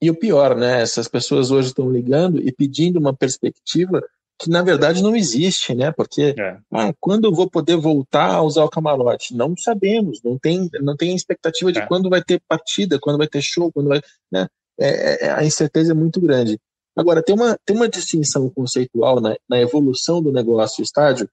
[0.00, 0.82] E o pior, né?
[0.82, 4.00] Essas pessoas hoje estão ligando e pedindo uma perspectiva
[4.38, 5.92] que na verdade não existe, né?
[5.92, 6.58] Porque é.
[6.72, 9.34] ah, quando eu vou poder voltar a usar o camarote?
[9.34, 11.86] Não sabemos, não tem, não tem expectativa de é.
[11.86, 14.48] quando vai ter partida, quando vai ter show, quando vai, né?
[14.78, 16.58] É, é, a incerteza é muito grande.
[16.96, 21.28] Agora tem uma tem uma distinção conceitual na, na evolução do negócio do estádio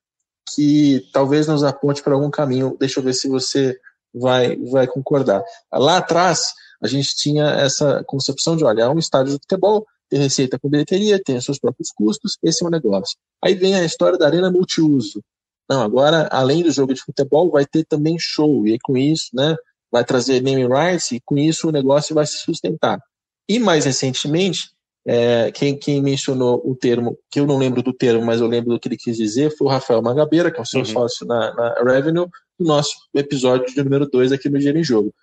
[0.56, 2.78] que talvez nos aponte para algum caminho.
[2.80, 3.78] Deixa eu ver se você
[4.14, 5.44] vai vai concordar.
[5.72, 9.86] Lá atrás a gente tinha essa concepção de olha, é um estádio de futebol
[10.18, 13.18] receita com bilheteria, tem seus próprios custos, esse é um negócio.
[13.44, 15.24] Aí vem a história da arena multiuso.
[15.70, 19.30] Não, agora, além do jogo de futebol, vai ter também show, e aí com isso,
[19.34, 19.56] né,
[19.92, 23.00] vai trazer naming rights, e com isso o negócio vai se sustentar.
[23.48, 24.70] E mais recentemente,
[25.06, 28.72] é, quem, quem, mencionou o termo, que eu não lembro do termo, mas eu lembro
[28.72, 30.86] do que ele quis dizer, foi o Rafael Magabeira, que é o seu uhum.
[30.86, 32.28] sócio na, na Revenue,
[32.60, 35.14] no nosso episódio de número 2 aqui no Dinheiro em Jogo.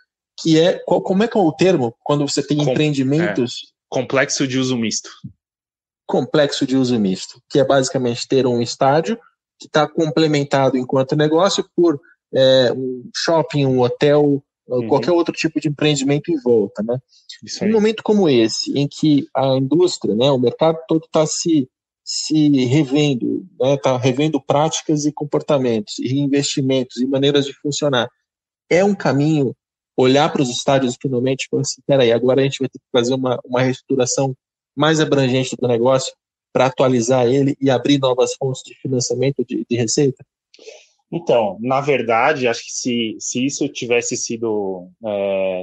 [0.41, 4.47] Que é, qual, como é que é o termo quando você tem Com, empreendimentos Complexo
[4.47, 5.11] de uso misto.
[6.07, 9.18] Complexo de uso misto, que é basicamente ter um estádio
[9.59, 12.01] que está complementado enquanto negócio por
[12.32, 14.89] é, um shopping, um hotel, uhum.
[14.89, 16.99] qualquer outro tipo de empreendimento em volta, né?
[17.62, 21.68] Um momento como esse, em que a indústria, né, o mercado todo está se,
[22.05, 28.09] se revendo, está né, tá revendo práticas e comportamentos, e investimentos e maneiras de funcionar,
[28.70, 29.55] é um caminho
[29.99, 32.84] olhar para os estádios finalmente e falar assim, peraí, agora a gente vai ter que
[32.92, 34.32] fazer uma, uma reestruturação
[34.74, 36.14] mais abrangente do negócio
[36.53, 40.24] para atualizar ele e abrir novas fontes de financiamento de, de, receita?
[41.11, 45.62] Então, na verdade, acho que se, se isso tivesse sido é,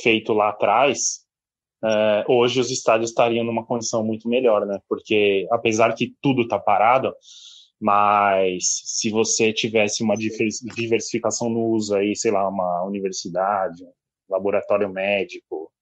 [0.00, 1.24] feito lá atrás,
[1.84, 4.78] é, hoje os estádios estariam numa condição muito melhor, né?
[4.88, 7.12] Porque apesar que tudo está parado,
[7.80, 13.88] mas se você tivesse uma diversificação no uso aí, sei lá, uma universidade, um
[14.28, 15.72] laboratório médico,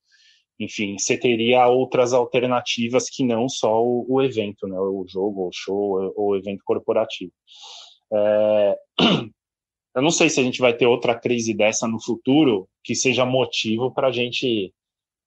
[0.61, 4.79] enfim, você teria outras alternativas que não só o, evento, né?
[4.79, 7.33] O jogo, o show, ou o evento corporativo.
[8.13, 8.77] É...
[9.97, 13.25] Eu não sei se a gente vai ter outra crise dessa no futuro que seja
[13.25, 14.73] motivo para a gente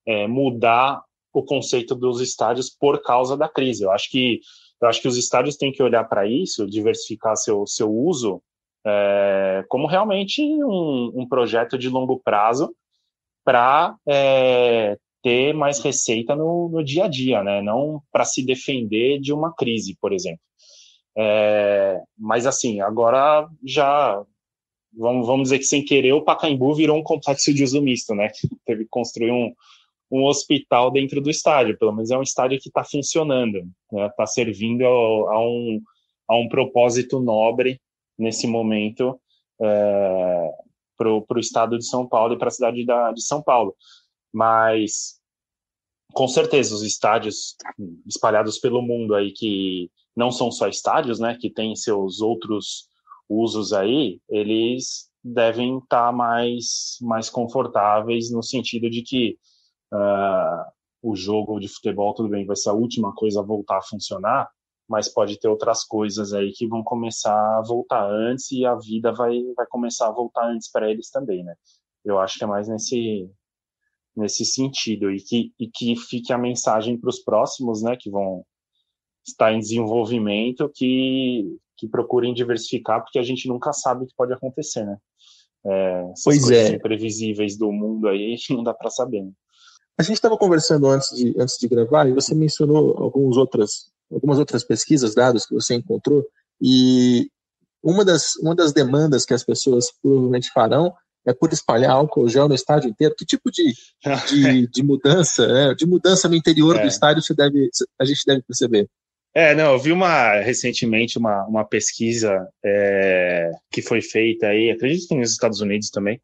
[0.06, 3.84] é, mudar o conceito dos estádios por causa da crise.
[3.84, 4.40] Eu acho que
[4.82, 8.42] eu acho que os estádios têm que olhar para isso, diversificar seu seu uso
[8.84, 12.74] é, como realmente um, um, projeto de longo prazo
[13.44, 17.62] para é, ter mais receita no, no, dia a dia, né?
[17.62, 20.40] Não para se defender de uma crise, por exemplo.
[21.16, 24.20] É, mas assim, agora já
[24.92, 28.30] vamos, vamos dizer que sem querer o Pacaembu virou um complexo de uso misto, né?
[28.66, 29.52] Teve que construir um,
[30.12, 34.10] um hospital dentro do estádio, pelo menos é um estádio que está funcionando, está né?
[34.14, 35.80] Tá servindo a, a, um,
[36.28, 37.80] a um propósito nobre
[38.18, 39.18] nesse momento
[39.58, 40.50] é,
[40.98, 43.74] para o estado de São Paulo e para a cidade da, de São Paulo.
[44.30, 45.18] Mas,
[46.12, 47.56] com certeza, os estádios
[48.06, 52.86] espalhados pelo mundo aí, que não são só estádios, né, que têm seus outros
[53.26, 59.38] usos aí, eles devem estar tá mais, mais confortáveis no sentido de que
[59.92, 60.72] uh,
[61.02, 64.48] o jogo de futebol, tudo bem, vai ser a última coisa a voltar a funcionar,
[64.88, 69.12] mas pode ter outras coisas aí que vão começar a voltar antes e a vida
[69.12, 71.54] vai, vai começar a voltar antes para eles também, né?
[72.04, 73.30] Eu acho que é mais nesse,
[74.16, 78.44] nesse sentido e que, e que fique a mensagem para os próximos, né, que vão
[79.26, 84.32] estar em desenvolvimento, que, que procurem diversificar, porque a gente nunca sabe o que pode
[84.32, 84.98] acontecer, né?
[85.64, 86.70] É, pois é.
[86.70, 89.22] imprevisíveis do mundo aí, não dá para saber.
[89.22, 89.32] Né?
[89.98, 94.38] A gente estava conversando antes de, antes de gravar e você mencionou algumas outras, algumas
[94.38, 96.24] outras pesquisas, dados que você encontrou,
[96.60, 97.28] e
[97.82, 100.94] uma das, uma das demandas que as pessoas provavelmente farão
[101.26, 103.14] é por espalhar álcool gel no estádio inteiro.
[103.16, 103.74] Que tipo de,
[104.28, 105.74] de, de mudança, né?
[105.74, 106.82] de mudança no interior é.
[106.82, 108.88] do estádio você deve, a gente deve perceber?
[109.34, 115.08] É, não, eu vi uma recentemente uma, uma pesquisa é, que foi feita aí, acredito
[115.08, 116.20] que nos Estados Unidos também,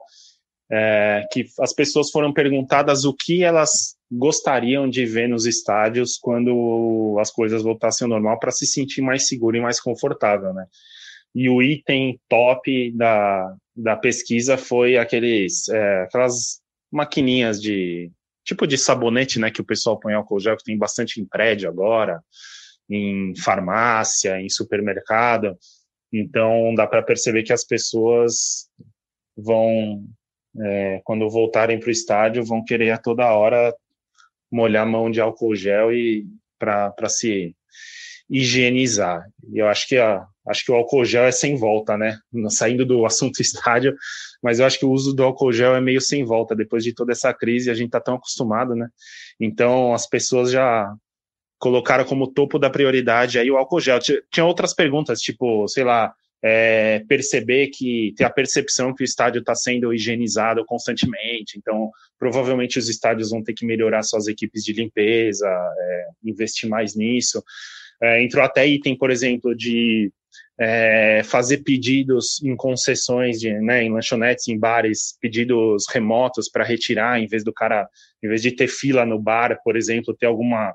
[0.70, 7.16] é, que as pessoas foram perguntadas o que elas gostariam de ver nos estádios quando
[7.20, 10.66] as coisas voltassem ao normal para se sentir mais seguro e mais confortável, né?
[11.34, 16.60] E o item top da, da pesquisa foi aqueles, é, aquelas
[16.90, 18.10] maquininhas de
[18.44, 21.68] tipo de sabonete, né, que o pessoal põe álcool gel, que tem bastante em prédio
[21.68, 22.22] agora,
[22.88, 25.56] em farmácia, em supermercado.
[26.10, 28.68] Então dá para perceber que as pessoas
[29.36, 30.02] vão
[30.60, 33.74] é, quando voltarem para o estádio, vão querer a toda hora
[34.50, 36.26] molhar a mão de álcool gel e
[36.58, 37.54] para se
[38.28, 39.26] higienizar.
[39.52, 42.18] E eu acho que a, acho que o álcool gel é sem volta, né?
[42.50, 43.96] Saindo do assunto estádio,
[44.42, 46.94] mas eu acho que o uso do álcool gel é meio sem volta depois de
[46.94, 48.88] toda essa crise, a gente tá tão acostumado, né?
[49.40, 50.92] Então as pessoas já
[51.58, 53.98] colocaram como topo da prioridade aí o álcool gel.
[54.30, 59.40] Tinha outras perguntas, tipo, sei lá, é, perceber que ter a percepção que o estádio
[59.40, 61.58] está sendo higienizado constantemente.
[61.58, 66.94] Então, provavelmente os estádios vão ter que melhorar suas equipes de limpeza, é, investir mais
[66.94, 67.42] nisso.
[68.00, 70.12] É, entrou até item, por exemplo, de
[70.60, 77.20] é, fazer pedidos em concessões, de, né, em lanchonetes, em bares, pedidos remotos para retirar,
[77.20, 77.88] em vez do cara,
[78.22, 80.74] em vez de ter fila no bar, por exemplo, ter alguma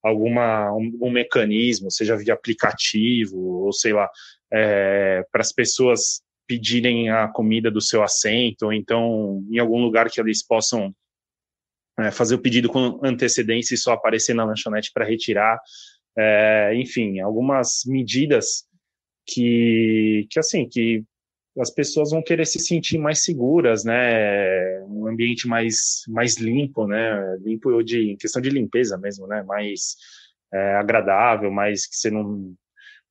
[0.00, 4.08] alguma um, um mecanismo, seja via aplicativo ou sei lá,
[4.52, 10.10] é, para as pessoas pedirem a comida do seu assento, ou então em algum lugar
[10.10, 10.94] que eles possam
[11.98, 15.58] é, fazer o pedido com antecedência e só aparecer na lanchonete para retirar.
[16.16, 18.64] É, enfim, algumas medidas
[19.26, 21.04] que, que assim, que
[21.60, 24.80] as pessoas vão querer se sentir mais seguras, né?
[24.84, 27.36] Um ambiente mais, mais limpo, né?
[27.40, 29.42] Limpo de em questão de limpeza mesmo, né?
[29.42, 29.96] Mais
[30.52, 32.54] é, agradável, mais que você não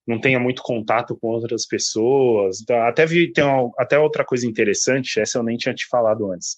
[0.07, 2.63] não tenha muito contato com outras pessoas.
[2.87, 6.55] Até vi, tem uma, até outra coisa interessante, essa eu nem tinha te falado antes.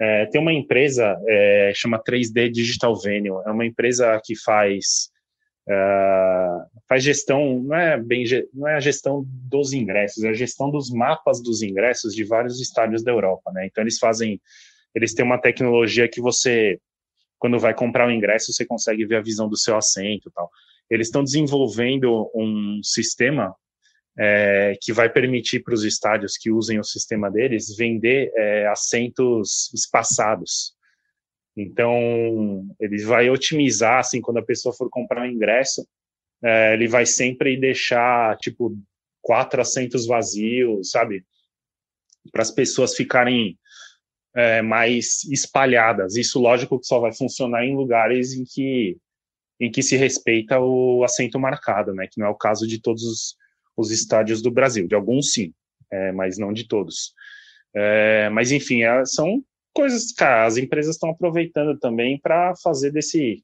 [0.00, 5.10] É, tem uma empresa é, chama 3D Digital Venue, é uma empresa que faz
[5.68, 10.70] uh, faz gestão, não é bem não é a gestão dos ingressos, é a gestão
[10.70, 13.66] dos mapas dos ingressos de vários estádios da Europa, né?
[13.66, 14.40] Então eles fazem,
[14.94, 16.78] eles têm uma tecnologia que você
[17.38, 20.50] quando vai comprar o ingresso você consegue ver a visão do seu assento, e tal.
[20.90, 23.54] Eles estão desenvolvendo um sistema
[24.18, 29.72] é, que vai permitir para os estádios que usem o sistema deles vender é, assentos
[29.74, 30.74] espaçados.
[31.56, 35.86] Então, ele vai otimizar, assim, quando a pessoa for comprar um ingresso,
[36.42, 38.76] é, ele vai sempre deixar, tipo,
[39.22, 41.24] quatro assentos vazios, sabe?
[42.30, 43.58] Para as pessoas ficarem
[44.64, 46.14] mais espalhadas.
[46.14, 48.98] Isso, lógico, que só vai funcionar em lugares em que,
[49.60, 52.06] em que se respeita o assento marcado, né?
[52.10, 53.36] Que não é o caso de todos os,
[53.76, 54.86] os estádios do Brasil.
[54.86, 55.52] De alguns, sim,
[55.90, 57.12] é, mas não de todos.
[57.74, 59.42] É, mas, enfim, é, são
[59.74, 63.42] coisas, cara, as empresas estão aproveitando também para fazer desse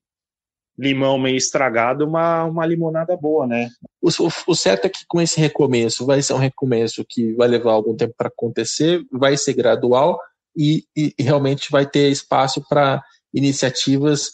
[0.79, 3.69] limão meio estragado uma, uma limonada boa, né?
[4.01, 4.09] O,
[4.47, 7.95] o, certo é que com esse recomeço, vai ser um recomeço que vai levar algum
[7.95, 10.19] tempo para acontecer, vai ser gradual
[10.57, 13.03] e, e, e realmente vai ter espaço para
[13.35, 14.31] iniciativas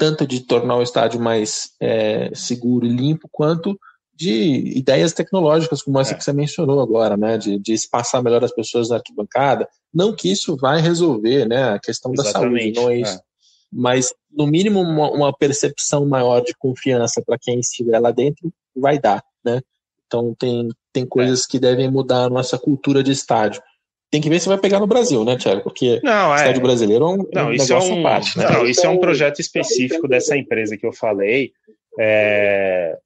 [0.00, 3.78] tanto de tornar o estádio mais é, seguro e limpo, quanto
[4.14, 6.16] de ideias tecnológicas, como essa é.
[6.16, 7.36] que você mencionou agora, né?
[7.36, 9.68] De, de espaçar melhor as pessoas na arquibancada.
[9.92, 12.72] Não que isso vai resolver né, a questão Exatamente.
[12.72, 13.18] da saúde, não é isso.
[13.18, 13.30] É
[13.70, 18.98] mas no mínimo uma, uma percepção maior de confiança para quem estiver lá dentro vai
[18.98, 19.60] dar, né?
[20.06, 23.62] Então tem, tem coisas que devem mudar a nossa cultura de estádio.
[24.10, 25.62] Tem que ver se vai pegar no Brasil, né, Thiago?
[25.62, 26.36] Porque não, é...
[26.36, 28.50] estádio brasileiro é um, não, isso é um, parte, né?
[28.50, 31.52] Não, isso é um projeto específico dessa empresa que eu falei.
[31.98, 32.96] É,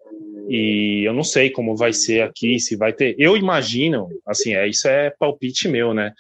[0.48, 3.14] e eu não sei como vai ser aqui, se vai ter.
[3.18, 6.12] Eu imagino, assim, é, isso é palpite meu, né?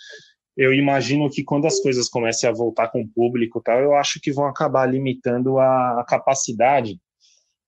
[0.56, 4.20] eu imagino que quando as coisas comecem a voltar com o público tal, eu acho
[4.20, 6.98] que vão acabar limitando a, a capacidade.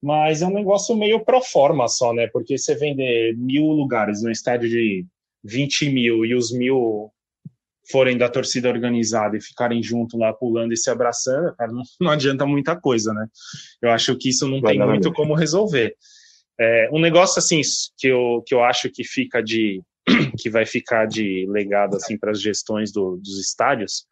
[0.00, 2.28] Mas é um negócio meio pro forma só, né?
[2.28, 5.04] Porque você vender mil lugares no estádio de
[5.46, 7.10] 20 mil e os mil
[7.90, 12.10] forem da torcida organizada e ficarem junto lá pulando e se abraçando, cara, não, não
[12.10, 13.26] adianta muita coisa, né?
[13.80, 15.94] Eu acho que isso não Vai tem muito como resolver.
[16.58, 17.60] É, um negócio assim
[17.98, 19.82] que eu, que eu acho que fica de
[20.38, 24.06] que vai ficar de legado assim para as gestões do, dos estádios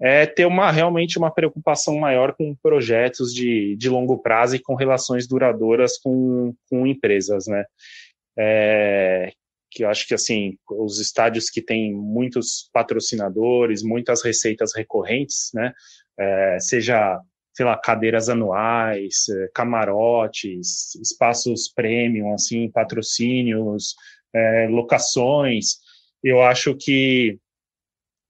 [0.00, 4.74] é ter uma realmente uma preocupação maior com projetos de, de longo prazo e com
[4.74, 7.64] relações duradouras com, com empresas, né?
[8.36, 9.32] É,
[9.74, 15.72] que eu acho que assim os estádios que têm muitos patrocinadores, muitas receitas recorrentes, né?
[16.18, 17.20] É, seja
[17.52, 23.94] sei lá cadeiras anuais, é, camarotes, espaços premium, assim, patrocínios,
[24.34, 25.76] é, locações,
[26.22, 27.38] eu acho que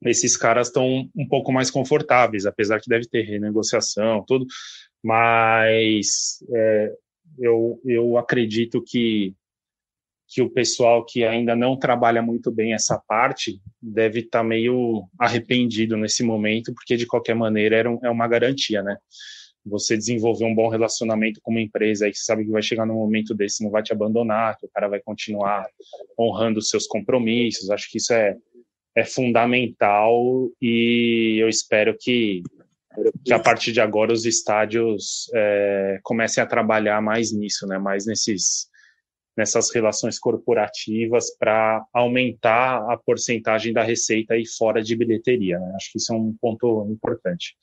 [0.05, 4.45] esses caras estão um pouco mais confortáveis, apesar que deve ter renegociação, tudo,
[5.03, 6.93] mas é,
[7.39, 9.35] eu, eu acredito que,
[10.27, 15.05] que o pessoal que ainda não trabalha muito bem essa parte deve estar tá meio
[15.19, 18.97] arrependido nesse momento, porque de qualquer maneira era um, é uma garantia, né?
[19.65, 23.35] você desenvolver um bom relacionamento com uma empresa e sabe que vai chegar num momento
[23.35, 25.67] desse, não vai te abandonar, que o cara vai continuar
[26.19, 27.71] honrando os seus compromissos.
[27.71, 28.37] Acho que isso é,
[28.95, 32.43] é fundamental e eu espero que,
[33.25, 37.79] que a partir de agora os estádios é, comecem a trabalhar mais nisso, né?
[37.79, 38.69] mais nesses,
[39.37, 45.59] nessas relações corporativas para aumentar a porcentagem da receita aí fora de bilheteria.
[45.59, 45.73] Né?
[45.75, 47.57] Acho que isso é um ponto importante.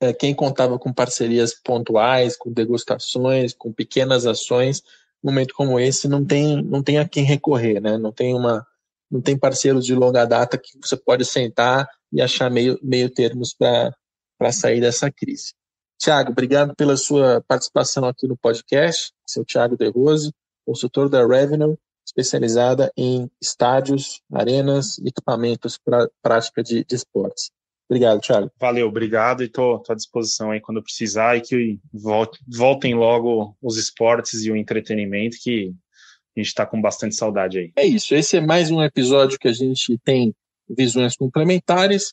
[0.00, 4.82] É, quem contava com parcerias pontuais, com degustações, com pequenas ações,
[5.22, 7.96] num momento como esse não tem não tem a quem recorrer, né?
[7.96, 8.66] Não tem uma
[9.10, 13.54] não tem parceiros de longa data que você pode sentar e achar meio meio termos
[13.54, 15.54] para sair dessa crise.
[15.98, 19.12] Tiago, obrigado pela sua participação aqui no podcast.
[19.26, 20.30] Seu Tiago De Rose,
[20.64, 27.50] consultor da Revenue, especializada em estádios, arenas e equipamentos para prática de, de esportes.
[27.88, 28.50] Obrigado, Thiago.
[28.58, 31.78] Valeu, obrigado e estou à disposição aí quando precisar e que
[32.48, 35.74] voltem logo os esportes e o entretenimento que
[36.36, 37.72] a gente está com bastante saudade aí.
[37.76, 40.34] É isso, esse é mais um episódio que a gente tem
[40.68, 42.12] visões complementares,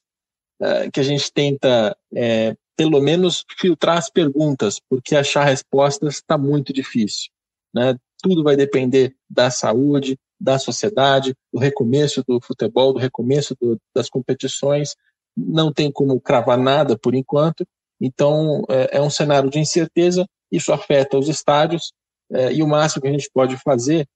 [0.62, 6.38] uh, que a gente tenta, é, pelo menos, filtrar as perguntas, porque achar respostas está
[6.38, 7.32] muito difícil.
[7.74, 7.96] Né?
[8.22, 14.10] Tudo vai depender da saúde, da sociedade, do recomeço do futebol, do recomeço do, das
[14.10, 14.96] competições,
[15.36, 17.66] não tem como cravar nada por enquanto,
[18.00, 21.94] então é, é um cenário de incerteza, isso afeta os estádios,
[22.32, 24.08] é, e o máximo que a gente pode fazer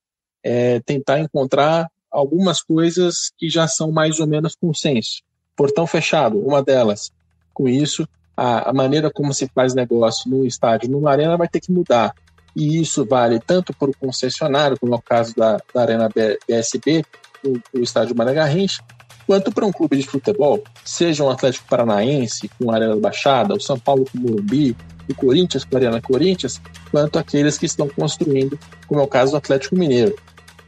[0.44, 5.22] é tentar encontrar algumas coisas que já são mais ou menos consenso.
[5.56, 7.12] Portão fechado, uma delas.
[7.54, 11.60] Com isso, a, a maneira como se faz negócio no estádio, numa arena, vai ter
[11.60, 12.14] que mudar.
[12.56, 16.10] E isso vale tanto para o concessionário, como é o caso da, da Arena
[16.48, 17.04] BSB,
[17.44, 18.82] o, o estádio Mané Garrincha,
[19.28, 23.60] quanto para um clube de futebol, seja um Atlético Paranaense com a Arena Baixada, o
[23.60, 24.76] São Paulo com o Morumbi,
[25.10, 29.32] o Corinthians com a Arena Corinthians, quanto aqueles que estão construindo, como é o caso
[29.32, 30.16] do Atlético Mineiro.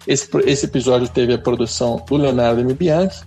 [0.06, 2.74] Esse, esse episódio teve a produção do Leonardo M.
[2.74, 3.24] Bianchi,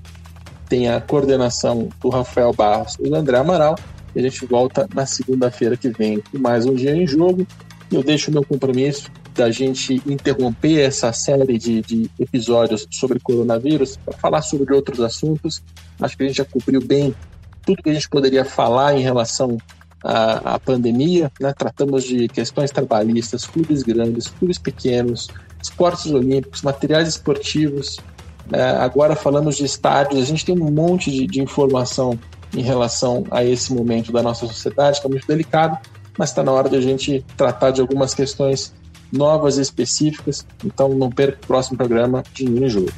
[0.68, 3.76] tem a coordenação do Rafael Barros e do André Amaral,
[4.14, 7.46] E a gente volta na segunda-feira que vem com mais um dia em jogo.
[7.91, 13.97] Eu deixo o meu compromisso da gente interromper essa série de, de episódios sobre coronavírus
[13.97, 15.62] para falar sobre outros assuntos.
[16.01, 17.14] Acho que a gente já cobriu bem
[17.64, 19.59] tudo que a gente poderia falar em relação
[20.05, 21.32] à, à pandemia.
[21.41, 21.53] Né?
[21.53, 25.28] Tratamos de questões trabalhistas, clubes grandes, clubes pequenos,
[25.62, 27.99] esportes olímpicos, materiais esportivos.
[28.53, 32.18] É, agora falamos de estádios, a gente tem um monte de, de informação
[32.57, 35.78] em relação a esse momento da nossa sociedade, que é muito delicado,
[36.20, 38.74] mas está na hora de a gente tratar de algumas questões
[39.10, 40.46] novas e específicas.
[40.62, 42.92] Então não perca o próximo programa de em Jogo.